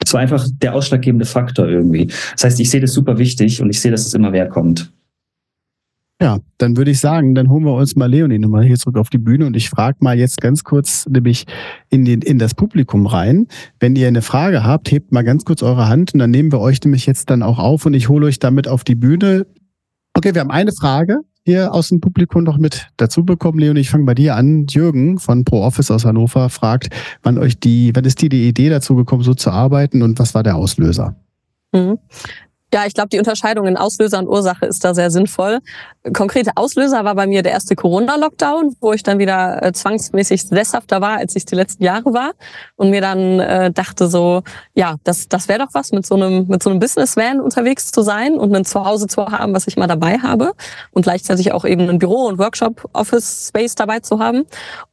Das 0.00 0.14
war 0.14 0.20
einfach 0.20 0.46
der 0.62 0.74
ausschlaggebende 0.74 1.26
Faktor 1.26 1.68
irgendwie. 1.68 2.06
Das 2.32 2.44
heißt, 2.44 2.60
ich 2.60 2.70
sehe 2.70 2.80
das 2.80 2.92
super 2.92 3.18
wichtig 3.18 3.62
und 3.62 3.70
ich 3.70 3.80
sehe, 3.80 3.90
dass 3.90 4.06
es 4.06 4.14
immer 4.14 4.30
mehr 4.30 4.48
kommt. 4.48 4.92
Ja, 6.22 6.38
dann 6.58 6.76
würde 6.76 6.90
ich 6.90 7.00
sagen, 7.00 7.34
dann 7.34 7.48
holen 7.48 7.64
wir 7.64 7.72
uns 7.72 7.96
mal 7.96 8.10
Leonie 8.10 8.38
nochmal 8.38 8.64
hier 8.64 8.76
zurück 8.76 8.98
auf 8.98 9.08
die 9.08 9.16
Bühne 9.16 9.46
und 9.46 9.56
ich 9.56 9.70
frage 9.70 9.96
mal 10.00 10.18
jetzt 10.18 10.42
ganz 10.42 10.64
kurz 10.64 11.06
nämlich 11.08 11.46
in, 11.88 12.04
den, 12.04 12.20
in 12.20 12.38
das 12.38 12.54
Publikum 12.54 13.06
rein. 13.06 13.46
Wenn 13.78 13.96
ihr 13.96 14.06
eine 14.06 14.20
Frage 14.20 14.62
habt, 14.62 14.90
hebt 14.90 15.12
mal 15.12 15.22
ganz 15.22 15.46
kurz 15.46 15.62
eure 15.62 15.88
Hand 15.88 16.12
und 16.12 16.20
dann 16.20 16.30
nehmen 16.30 16.52
wir 16.52 16.60
euch 16.60 16.82
nämlich 16.84 17.06
jetzt 17.06 17.30
dann 17.30 17.42
auch 17.42 17.58
auf 17.58 17.86
und 17.86 17.94
ich 17.94 18.10
hole 18.10 18.26
euch 18.26 18.38
damit 18.38 18.68
auf 18.68 18.84
die 18.84 18.96
Bühne. 18.96 19.46
Okay, 20.12 20.34
wir 20.34 20.42
haben 20.42 20.50
eine 20.50 20.72
Frage 20.72 21.20
hier 21.50 21.74
aus 21.74 21.88
dem 21.88 22.00
Publikum 22.00 22.44
noch 22.44 22.58
mit 22.58 22.88
dazu 22.96 23.24
bekommen. 23.24 23.58
Leonie, 23.58 23.80
ich 23.80 23.90
fange 23.90 24.04
bei 24.04 24.14
dir 24.14 24.36
an. 24.36 24.66
Jürgen 24.68 25.18
von 25.18 25.44
ProOffice 25.44 25.90
aus 25.90 26.04
Hannover 26.04 26.48
fragt, 26.48 26.90
wann 27.22 27.38
euch 27.38 27.58
die, 27.58 27.90
wann 27.94 28.04
ist 28.04 28.22
dir 28.22 28.28
die 28.28 28.48
Idee 28.48 28.68
dazu 28.68 28.94
gekommen, 28.94 29.22
so 29.22 29.34
zu 29.34 29.50
arbeiten 29.50 30.02
und 30.02 30.18
was 30.18 30.34
war 30.34 30.42
der 30.42 30.56
Auslöser? 30.56 31.16
Mhm. 31.72 31.98
Ja, 32.72 32.86
ich 32.86 32.94
glaube, 32.94 33.08
die 33.08 33.18
Unterscheidung 33.18 33.66
in 33.66 33.76
Auslöser 33.76 34.18
und 34.20 34.28
Ursache 34.28 34.66
ist 34.66 34.84
da 34.84 34.94
sehr 34.94 35.10
sinnvoll. 35.10 35.58
Konkrete 36.12 36.52
Auslöser 36.54 37.04
war 37.04 37.16
bei 37.16 37.26
mir 37.26 37.42
der 37.42 37.52
erste 37.52 37.74
Corona-Lockdown, 37.74 38.76
wo 38.80 38.92
ich 38.92 39.02
dann 39.02 39.18
wieder 39.18 39.62
äh, 39.62 39.72
zwangsmäßig 39.72 40.44
sesshafter 40.44 41.00
war, 41.00 41.18
als 41.18 41.34
ich 41.34 41.44
die 41.44 41.56
letzten 41.56 41.82
Jahre 41.82 42.14
war 42.14 42.32
und 42.76 42.90
mir 42.90 43.00
dann 43.00 43.40
äh, 43.40 43.72
dachte 43.72 44.06
so, 44.06 44.42
ja, 44.74 44.96
das, 45.02 45.28
das 45.28 45.48
wäre 45.48 45.58
doch 45.58 45.74
was, 45.74 45.90
mit 45.90 46.06
so 46.06 46.14
einem 46.14 46.46
mit 46.46 46.62
so 46.62 46.70
einem 46.70 46.78
Business-Van 46.78 47.40
unterwegs 47.40 47.90
zu 47.90 48.02
sein 48.02 48.34
und 48.34 48.54
ein 48.54 48.64
Zuhause 48.64 49.08
zu 49.08 49.26
haben, 49.26 49.52
was 49.52 49.66
ich 49.66 49.76
mal 49.76 49.88
dabei 49.88 50.18
habe 50.18 50.52
und 50.92 51.02
gleichzeitig 51.02 51.52
auch 51.52 51.64
eben 51.64 51.88
ein 51.88 51.98
Büro 51.98 52.26
und 52.26 52.38
Workshop-Office-Space 52.38 53.74
dabei 53.74 54.00
zu 54.00 54.20
haben. 54.20 54.44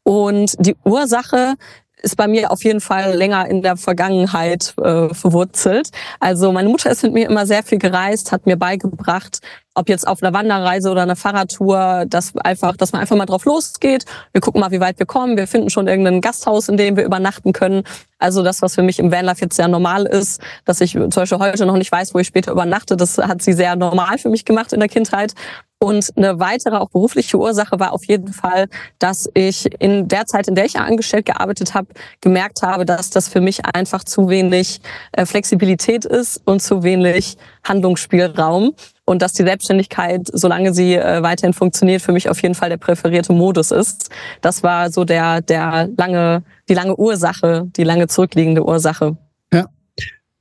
Und 0.04 0.56
die 0.60 0.76
Ursache 0.84 1.56
ist 2.01 2.15
bei 2.15 2.27
mir 2.27 2.51
auf 2.51 2.63
jeden 2.63 2.81
Fall 2.81 3.15
länger 3.15 3.47
in 3.47 3.62
der 3.62 3.77
Vergangenheit 3.77 4.73
äh, 4.77 5.13
verwurzelt. 5.13 5.89
Also 6.19 6.51
meine 6.51 6.69
Mutter 6.69 6.91
ist 6.91 7.03
mit 7.03 7.13
mir 7.13 7.29
immer 7.29 7.45
sehr 7.45 7.63
viel 7.63 7.79
gereist, 7.79 8.31
hat 8.31 8.45
mir 8.45 8.57
beigebracht, 8.57 9.39
ob 9.78 9.90
jetzt 9.90 10.08
auf 10.08 10.24
einer 10.24 10.34
Wanderreise 10.34 10.90
oder 10.90 11.04
einer 11.04 11.16
Fahrradtour, 11.16 12.06
dass 12.08 12.36
einfach, 12.38 12.76
dass 12.76 12.94
man 12.94 13.02
einfach 13.02 13.16
mal 13.16 13.28
drauf 13.28 13.46
losgeht. 13.46 14.06
Wir 14.32 14.42
gucken 14.42 14.60
mal, 14.60 14.72
wie 14.72 14.80
weit 14.80 14.98
wir 14.98 15.06
kommen. 15.06 15.38
Wir 15.38 15.48
finden 15.48 15.70
schon 15.70 15.88
irgendein 15.88 16.20
Gasthaus, 16.20 16.68
in 16.68 16.78
dem 16.78 16.98
wir 16.98 17.06
übernachten 17.06 17.54
können. 17.54 17.84
Also 18.18 18.42
das, 18.44 18.63
was 18.63 18.74
für 18.74 18.82
mich 18.82 18.98
im 18.98 19.12
Vanlife 19.12 19.42
jetzt 19.42 19.56
sehr 19.56 19.68
normal 19.68 20.08
ist, 20.08 20.42
dass 20.66 20.82
ich 20.82 20.94
zum 20.94 21.10
Beispiel 21.10 21.38
heute 21.38 21.66
noch 21.68 21.78
nicht 21.78 21.92
weiß, 21.92 22.16
wo 22.16 22.20
ich 22.20 22.28
später 22.28 22.52
übernachte, 22.52 22.98
das 22.98 23.20
hat 23.20 23.44
sie 23.44 23.54
sehr 23.54 23.76
normal 23.76 24.18
für 24.18 24.30
mich 24.30 24.46
gemacht 24.46 24.74
in 24.74 24.80
der 24.80 24.90
Kindheit. 24.90 25.34
Und 25.80 26.12
eine 26.18 26.40
weitere, 26.40 26.78
auch 26.78 26.90
berufliche 26.90 27.38
Ursache 27.38 27.80
war 27.80 27.94
auf 27.94 28.04
jeden 28.06 28.34
Fall, 28.34 28.68
dass 28.98 29.30
ich 29.36 29.70
in 29.80 30.08
der 30.08 30.26
Zeit, 30.26 30.48
in 30.48 30.56
der 30.56 30.66
ich 30.66 30.80
angestellt 30.80 31.28
gearbeitet 31.28 31.76
habe, 31.76 31.90
gemerkt 32.20 32.63
habe, 32.63 32.84
dass 32.84 33.12
das 33.12 33.28
für 33.28 33.42
mich 33.42 33.63
einfach 33.63 34.04
zu 34.04 34.28
wenig 34.28 34.82
äh, 35.12 35.28
Flexibilität 35.28 36.04
ist 36.04 36.42
und 36.46 36.63
zu 36.63 36.82
wenig 36.82 37.38
Handlungsspielraum. 37.63 38.74
Und 39.10 39.22
dass 39.22 39.32
die 39.32 39.43
Selbstständigkeit, 39.43 40.28
solange 40.34 40.74
sie 40.74 40.96
äh, 40.96 41.24
weiterhin 41.24 41.54
funktioniert, 41.54 42.02
für 42.02 42.12
mich 42.12 42.30
auf 42.30 42.41
jeden 42.43 42.56
Fall 42.56 42.67
der 42.67 42.76
präferierte 42.76 43.32
Modus 43.32 43.72
ist. 43.72 44.10
Das 44.41 44.63
war 44.63 44.91
so 44.91 45.06
der, 45.06 45.41
der 45.41 45.89
lange, 45.98 46.43
die 46.67 46.74
lange 46.74 46.93
Ursache, 46.98 47.72
die 47.78 47.86
lange 47.86 48.08
zurückliegende 48.08 48.65
Ursache. 48.65 49.15
Ja. 49.54 49.67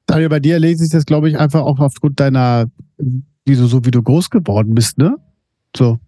Daniel, 0.06 0.30
bei 0.30 0.40
dir 0.40 0.58
lese 0.58 0.84
ich 0.84 0.90
das, 0.90 1.06
glaube 1.06 1.28
ich, 1.28 1.38
einfach 1.38 1.60
auch 1.60 1.78
aufgrund 1.78 2.18
deiner, 2.18 2.66
wie 2.98 3.54
du, 3.54 3.66
so 3.66 3.84
wie 3.84 3.92
du 3.92 4.02
groß 4.02 4.30
geworden 4.30 4.74
bist, 4.74 4.98
ne? 4.98 5.16
So. 5.76 6.00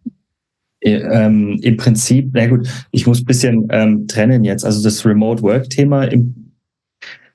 Ähm, 0.81 1.61
Im 1.63 1.77
Prinzip, 1.77 2.31
na 2.33 2.49
gut, 2.49 2.69
ich 2.91 3.07
muss 3.07 3.21
ein 3.21 3.27
bisschen 3.27 3.69
ähm, 3.71 4.09
trennen 4.09 4.43
jetzt. 4.43 4.65
Also 4.65 4.83
das 4.83 5.07
Remote 5.07 5.43
Work-Thema 5.43 6.05
im 6.05 6.49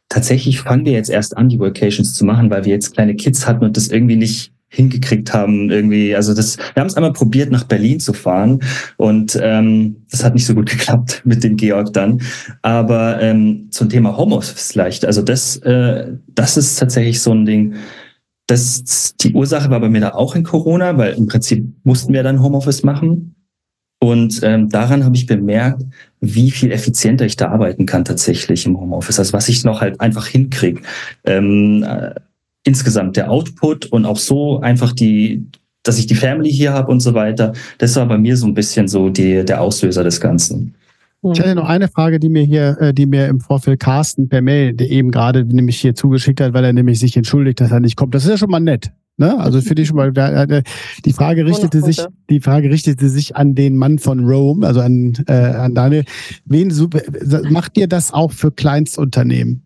tatsächlich 0.09 0.59
fangen 0.59 0.85
wir 0.85 0.93
jetzt 0.93 1.09
erst 1.09 1.35
an, 1.37 1.49
die 1.49 1.59
Workations 1.59 2.13
zu 2.13 2.23
machen, 2.23 2.49
weil 2.49 2.65
wir 2.65 2.73
jetzt 2.73 2.93
kleine 2.93 3.15
Kids 3.15 3.47
hatten 3.47 3.63
und 3.65 3.77
das 3.77 3.87
irgendwie 3.87 4.15
nicht 4.15 4.52
hingekriegt 4.73 5.33
haben. 5.33 5.69
Irgendwie, 5.69 6.15
also 6.15 6.33
das, 6.33 6.57
wir 6.57 6.81
haben 6.81 6.87
es 6.87 6.95
einmal 6.95 7.13
probiert, 7.13 7.51
nach 7.51 7.63
Berlin 7.63 7.99
zu 7.99 8.11
fahren 8.11 8.59
und 8.97 9.37
ähm, 9.41 9.97
das 10.09 10.23
hat 10.23 10.33
nicht 10.33 10.45
so 10.45 10.55
gut 10.55 10.69
geklappt 10.69 11.21
mit 11.25 11.43
dem 11.43 11.55
Georg 11.57 11.93
dann. 11.93 12.21
Aber 12.63 13.21
ähm, 13.21 13.67
zum 13.69 13.89
Thema 13.89 14.17
Homeoffice 14.17 14.71
vielleicht, 14.71 15.05
also 15.05 15.21
das, 15.21 15.57
äh, 15.57 16.13
das 16.27 16.57
ist 16.57 16.77
tatsächlich 16.77 17.21
so 17.21 17.31
ein 17.31 17.45
Ding. 17.45 17.75
Das, 18.47 19.15
die 19.21 19.33
Ursache 19.33 19.69
war 19.69 19.79
bei 19.79 19.89
mir 19.89 20.01
da 20.01 20.09
auch 20.09 20.35
in 20.35 20.43
Corona, 20.43 20.97
weil 20.97 21.13
im 21.13 21.27
Prinzip 21.27 21.65
mussten 21.83 22.11
wir 22.11 22.23
dann 22.23 22.41
Homeoffice 22.41 22.83
machen. 22.83 23.35
Und 24.01 24.41
ähm, 24.43 24.67
daran 24.67 25.05
habe 25.05 25.15
ich 25.15 25.27
bemerkt, 25.27 25.81
wie 26.19 26.51
viel 26.51 26.73
effizienter 26.73 27.25
ich 27.25 27.37
da 27.37 27.49
arbeiten 27.49 27.85
kann 27.85 28.03
tatsächlich 28.03 28.65
im 28.65 28.77
Homeoffice. 28.77 29.19
Also 29.19 29.31
was 29.31 29.47
ich 29.47 29.63
noch 29.63 29.79
halt 29.79 30.01
einfach 30.01 30.27
hinkriege. 30.27 30.81
Ähm, 31.23 31.83
äh, 31.83 32.15
insgesamt 32.63 33.17
der 33.17 33.29
Output 33.29 33.87
und 33.87 34.05
auch 34.05 34.17
so 34.17 34.59
einfach 34.59 34.93
die, 34.93 35.45
dass 35.83 35.99
ich 35.99 36.07
die 36.07 36.15
Family 36.15 36.51
hier 36.51 36.73
habe 36.73 36.91
und 36.91 37.01
so 37.01 37.13
weiter. 37.13 37.53
Das 37.77 37.95
war 37.95 38.05
bei 38.07 38.17
mir 38.17 38.37
so 38.37 38.47
ein 38.47 38.53
bisschen 38.53 38.87
so 38.87 39.09
die, 39.09 39.43
der 39.43 39.61
Auslöser 39.61 40.03
des 40.03 40.19
Ganzen. 40.21 40.75
Ich 41.31 41.39
hatte 41.39 41.55
noch 41.55 41.69
eine 41.69 41.87
Frage, 41.87 42.19
die 42.19 42.27
mir 42.27 42.43
hier, 42.43 42.77
äh, 42.81 42.93
die 42.93 43.05
mir 43.05 43.27
im 43.27 43.39
Vorfeld 43.39 43.79
Carsten 43.79 44.27
per 44.27 44.41
Mail 44.41 44.75
eben 44.81 45.09
gerade 45.09 45.45
nämlich 45.45 45.79
hier 45.79 45.95
zugeschickt 45.95 46.41
hat, 46.41 46.53
weil 46.53 46.65
er 46.65 46.73
nämlich 46.73 46.99
sich 46.99 47.15
entschuldigt, 47.15 47.61
dass 47.61 47.71
er 47.71 47.79
nicht 47.79 47.95
kommt. 47.95 48.13
Das 48.13 48.25
ist 48.25 48.29
ja 48.29 48.37
schon 48.37 48.49
mal 48.49 48.59
nett. 48.59 48.91
Ne? 49.15 49.37
Also 49.39 49.61
für 49.61 49.75
dich 49.75 49.87
schon 49.87 49.97
mal, 49.97 50.11
die 50.11 51.13
Frage 51.13 51.45
richtete 51.45 51.81
sich, 51.81 52.03
die 52.29 52.41
Frage 52.41 52.69
richtete 52.69 53.07
sich 53.09 53.35
an 53.35 53.55
den 53.55 53.77
Mann 53.77 53.99
von 53.99 54.25
Rome, 54.25 54.65
also 54.65 54.81
an, 54.81 55.13
äh, 55.27 55.33
an 55.33 55.75
Daniel. 55.75 56.03
Wen 56.45 56.73
macht 57.49 57.77
ihr 57.77 57.87
das 57.87 58.11
auch 58.11 58.31
für 58.31 58.51
Kleinstunternehmen? 58.51 59.61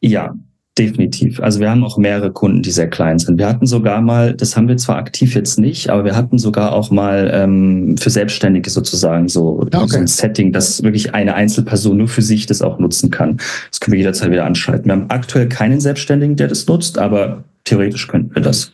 Ja, 0.00 0.34
Definitiv. 0.78 1.38
Also 1.40 1.60
wir 1.60 1.70
haben 1.70 1.84
auch 1.84 1.98
mehrere 1.98 2.32
Kunden, 2.32 2.62
die 2.62 2.70
sehr 2.70 2.88
klein 2.88 3.18
sind. 3.18 3.38
Wir 3.38 3.46
hatten 3.46 3.66
sogar 3.66 4.00
mal, 4.00 4.32
das 4.32 4.56
haben 4.56 4.68
wir 4.68 4.78
zwar 4.78 4.96
aktiv 4.96 5.34
jetzt 5.34 5.58
nicht, 5.58 5.90
aber 5.90 6.06
wir 6.06 6.16
hatten 6.16 6.38
sogar 6.38 6.72
auch 6.72 6.90
mal 6.90 7.30
ähm, 7.30 7.96
für 7.98 8.08
Selbstständige 8.08 8.70
sozusagen 8.70 9.28
so, 9.28 9.60
okay. 9.60 9.86
so 9.86 9.98
ein 9.98 10.06
Setting, 10.06 10.50
dass 10.50 10.82
wirklich 10.82 11.14
eine 11.14 11.34
Einzelperson 11.34 11.98
nur 11.98 12.08
für 12.08 12.22
sich 12.22 12.46
das 12.46 12.62
auch 12.62 12.78
nutzen 12.78 13.10
kann. 13.10 13.36
Das 13.70 13.80
können 13.80 13.92
wir 13.92 13.98
jederzeit 13.98 14.30
wieder 14.30 14.46
anschalten. 14.46 14.86
Wir 14.86 14.92
haben 14.94 15.10
aktuell 15.10 15.46
keinen 15.46 15.78
Selbstständigen, 15.78 16.36
der 16.36 16.48
das 16.48 16.66
nutzt, 16.66 16.98
aber 16.98 17.44
theoretisch 17.64 18.08
könnten 18.08 18.34
wir 18.34 18.40
das. 18.40 18.71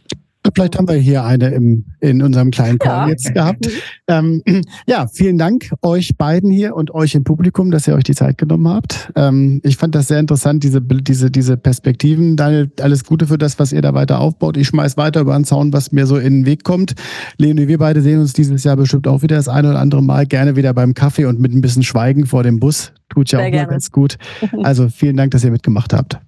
Vielleicht 0.58 0.76
haben 0.76 0.88
wir 0.88 0.96
hier 0.96 1.22
eine 1.22 1.50
im, 1.50 1.84
in 2.00 2.20
unserem 2.20 2.50
kleinen 2.50 2.80
Call 2.80 3.06
ja. 3.06 3.08
jetzt 3.10 3.32
gehabt. 3.32 3.68
Ähm, 4.08 4.42
ja, 4.88 5.06
vielen 5.06 5.38
Dank 5.38 5.70
euch 5.82 6.16
beiden 6.16 6.50
hier 6.50 6.74
und 6.74 6.92
euch 6.92 7.14
im 7.14 7.22
Publikum, 7.22 7.70
dass 7.70 7.86
ihr 7.86 7.94
euch 7.94 8.02
die 8.02 8.16
Zeit 8.16 8.38
genommen 8.38 8.66
habt. 8.66 9.12
Ähm, 9.14 9.60
ich 9.62 9.76
fand 9.76 9.94
das 9.94 10.08
sehr 10.08 10.18
interessant, 10.18 10.64
diese, 10.64 10.82
diese, 10.82 11.30
diese 11.30 11.56
Perspektiven. 11.56 12.36
Daniel, 12.36 12.72
alles 12.80 13.04
Gute 13.04 13.28
für 13.28 13.38
das, 13.38 13.60
was 13.60 13.72
ihr 13.72 13.82
da 13.82 13.94
weiter 13.94 14.18
aufbaut. 14.18 14.56
Ich 14.56 14.66
schmeiß 14.66 14.96
weiter 14.96 15.20
über 15.20 15.36
einen 15.36 15.44
Zaun, 15.44 15.72
was 15.72 15.92
mir 15.92 16.08
so 16.08 16.16
in 16.16 16.40
den 16.40 16.46
Weg 16.46 16.64
kommt. 16.64 16.96
Leonie, 17.36 17.68
wir 17.68 17.78
beide 17.78 18.02
sehen 18.02 18.18
uns 18.18 18.32
dieses 18.32 18.64
Jahr 18.64 18.74
bestimmt 18.74 19.06
auch 19.06 19.22
wieder 19.22 19.36
das 19.36 19.46
eine 19.46 19.70
oder 19.70 19.78
andere 19.78 20.02
Mal. 20.02 20.26
Gerne 20.26 20.56
wieder 20.56 20.74
beim 20.74 20.92
Kaffee 20.92 21.26
und 21.26 21.38
mit 21.38 21.54
ein 21.54 21.60
bisschen 21.60 21.84
Schweigen 21.84 22.26
vor 22.26 22.42
dem 22.42 22.58
Bus. 22.58 22.92
Tut 23.10 23.30
ja 23.30 23.38
sehr 23.38 23.46
auch 23.46 23.52
gerne. 23.52 23.66
mal 23.68 23.72
ganz 23.74 23.92
gut. 23.92 24.18
Also 24.64 24.88
vielen 24.88 25.16
Dank, 25.16 25.30
dass 25.30 25.44
ihr 25.44 25.52
mitgemacht 25.52 25.92
habt. 25.92 26.18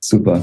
Super. 0.00 0.42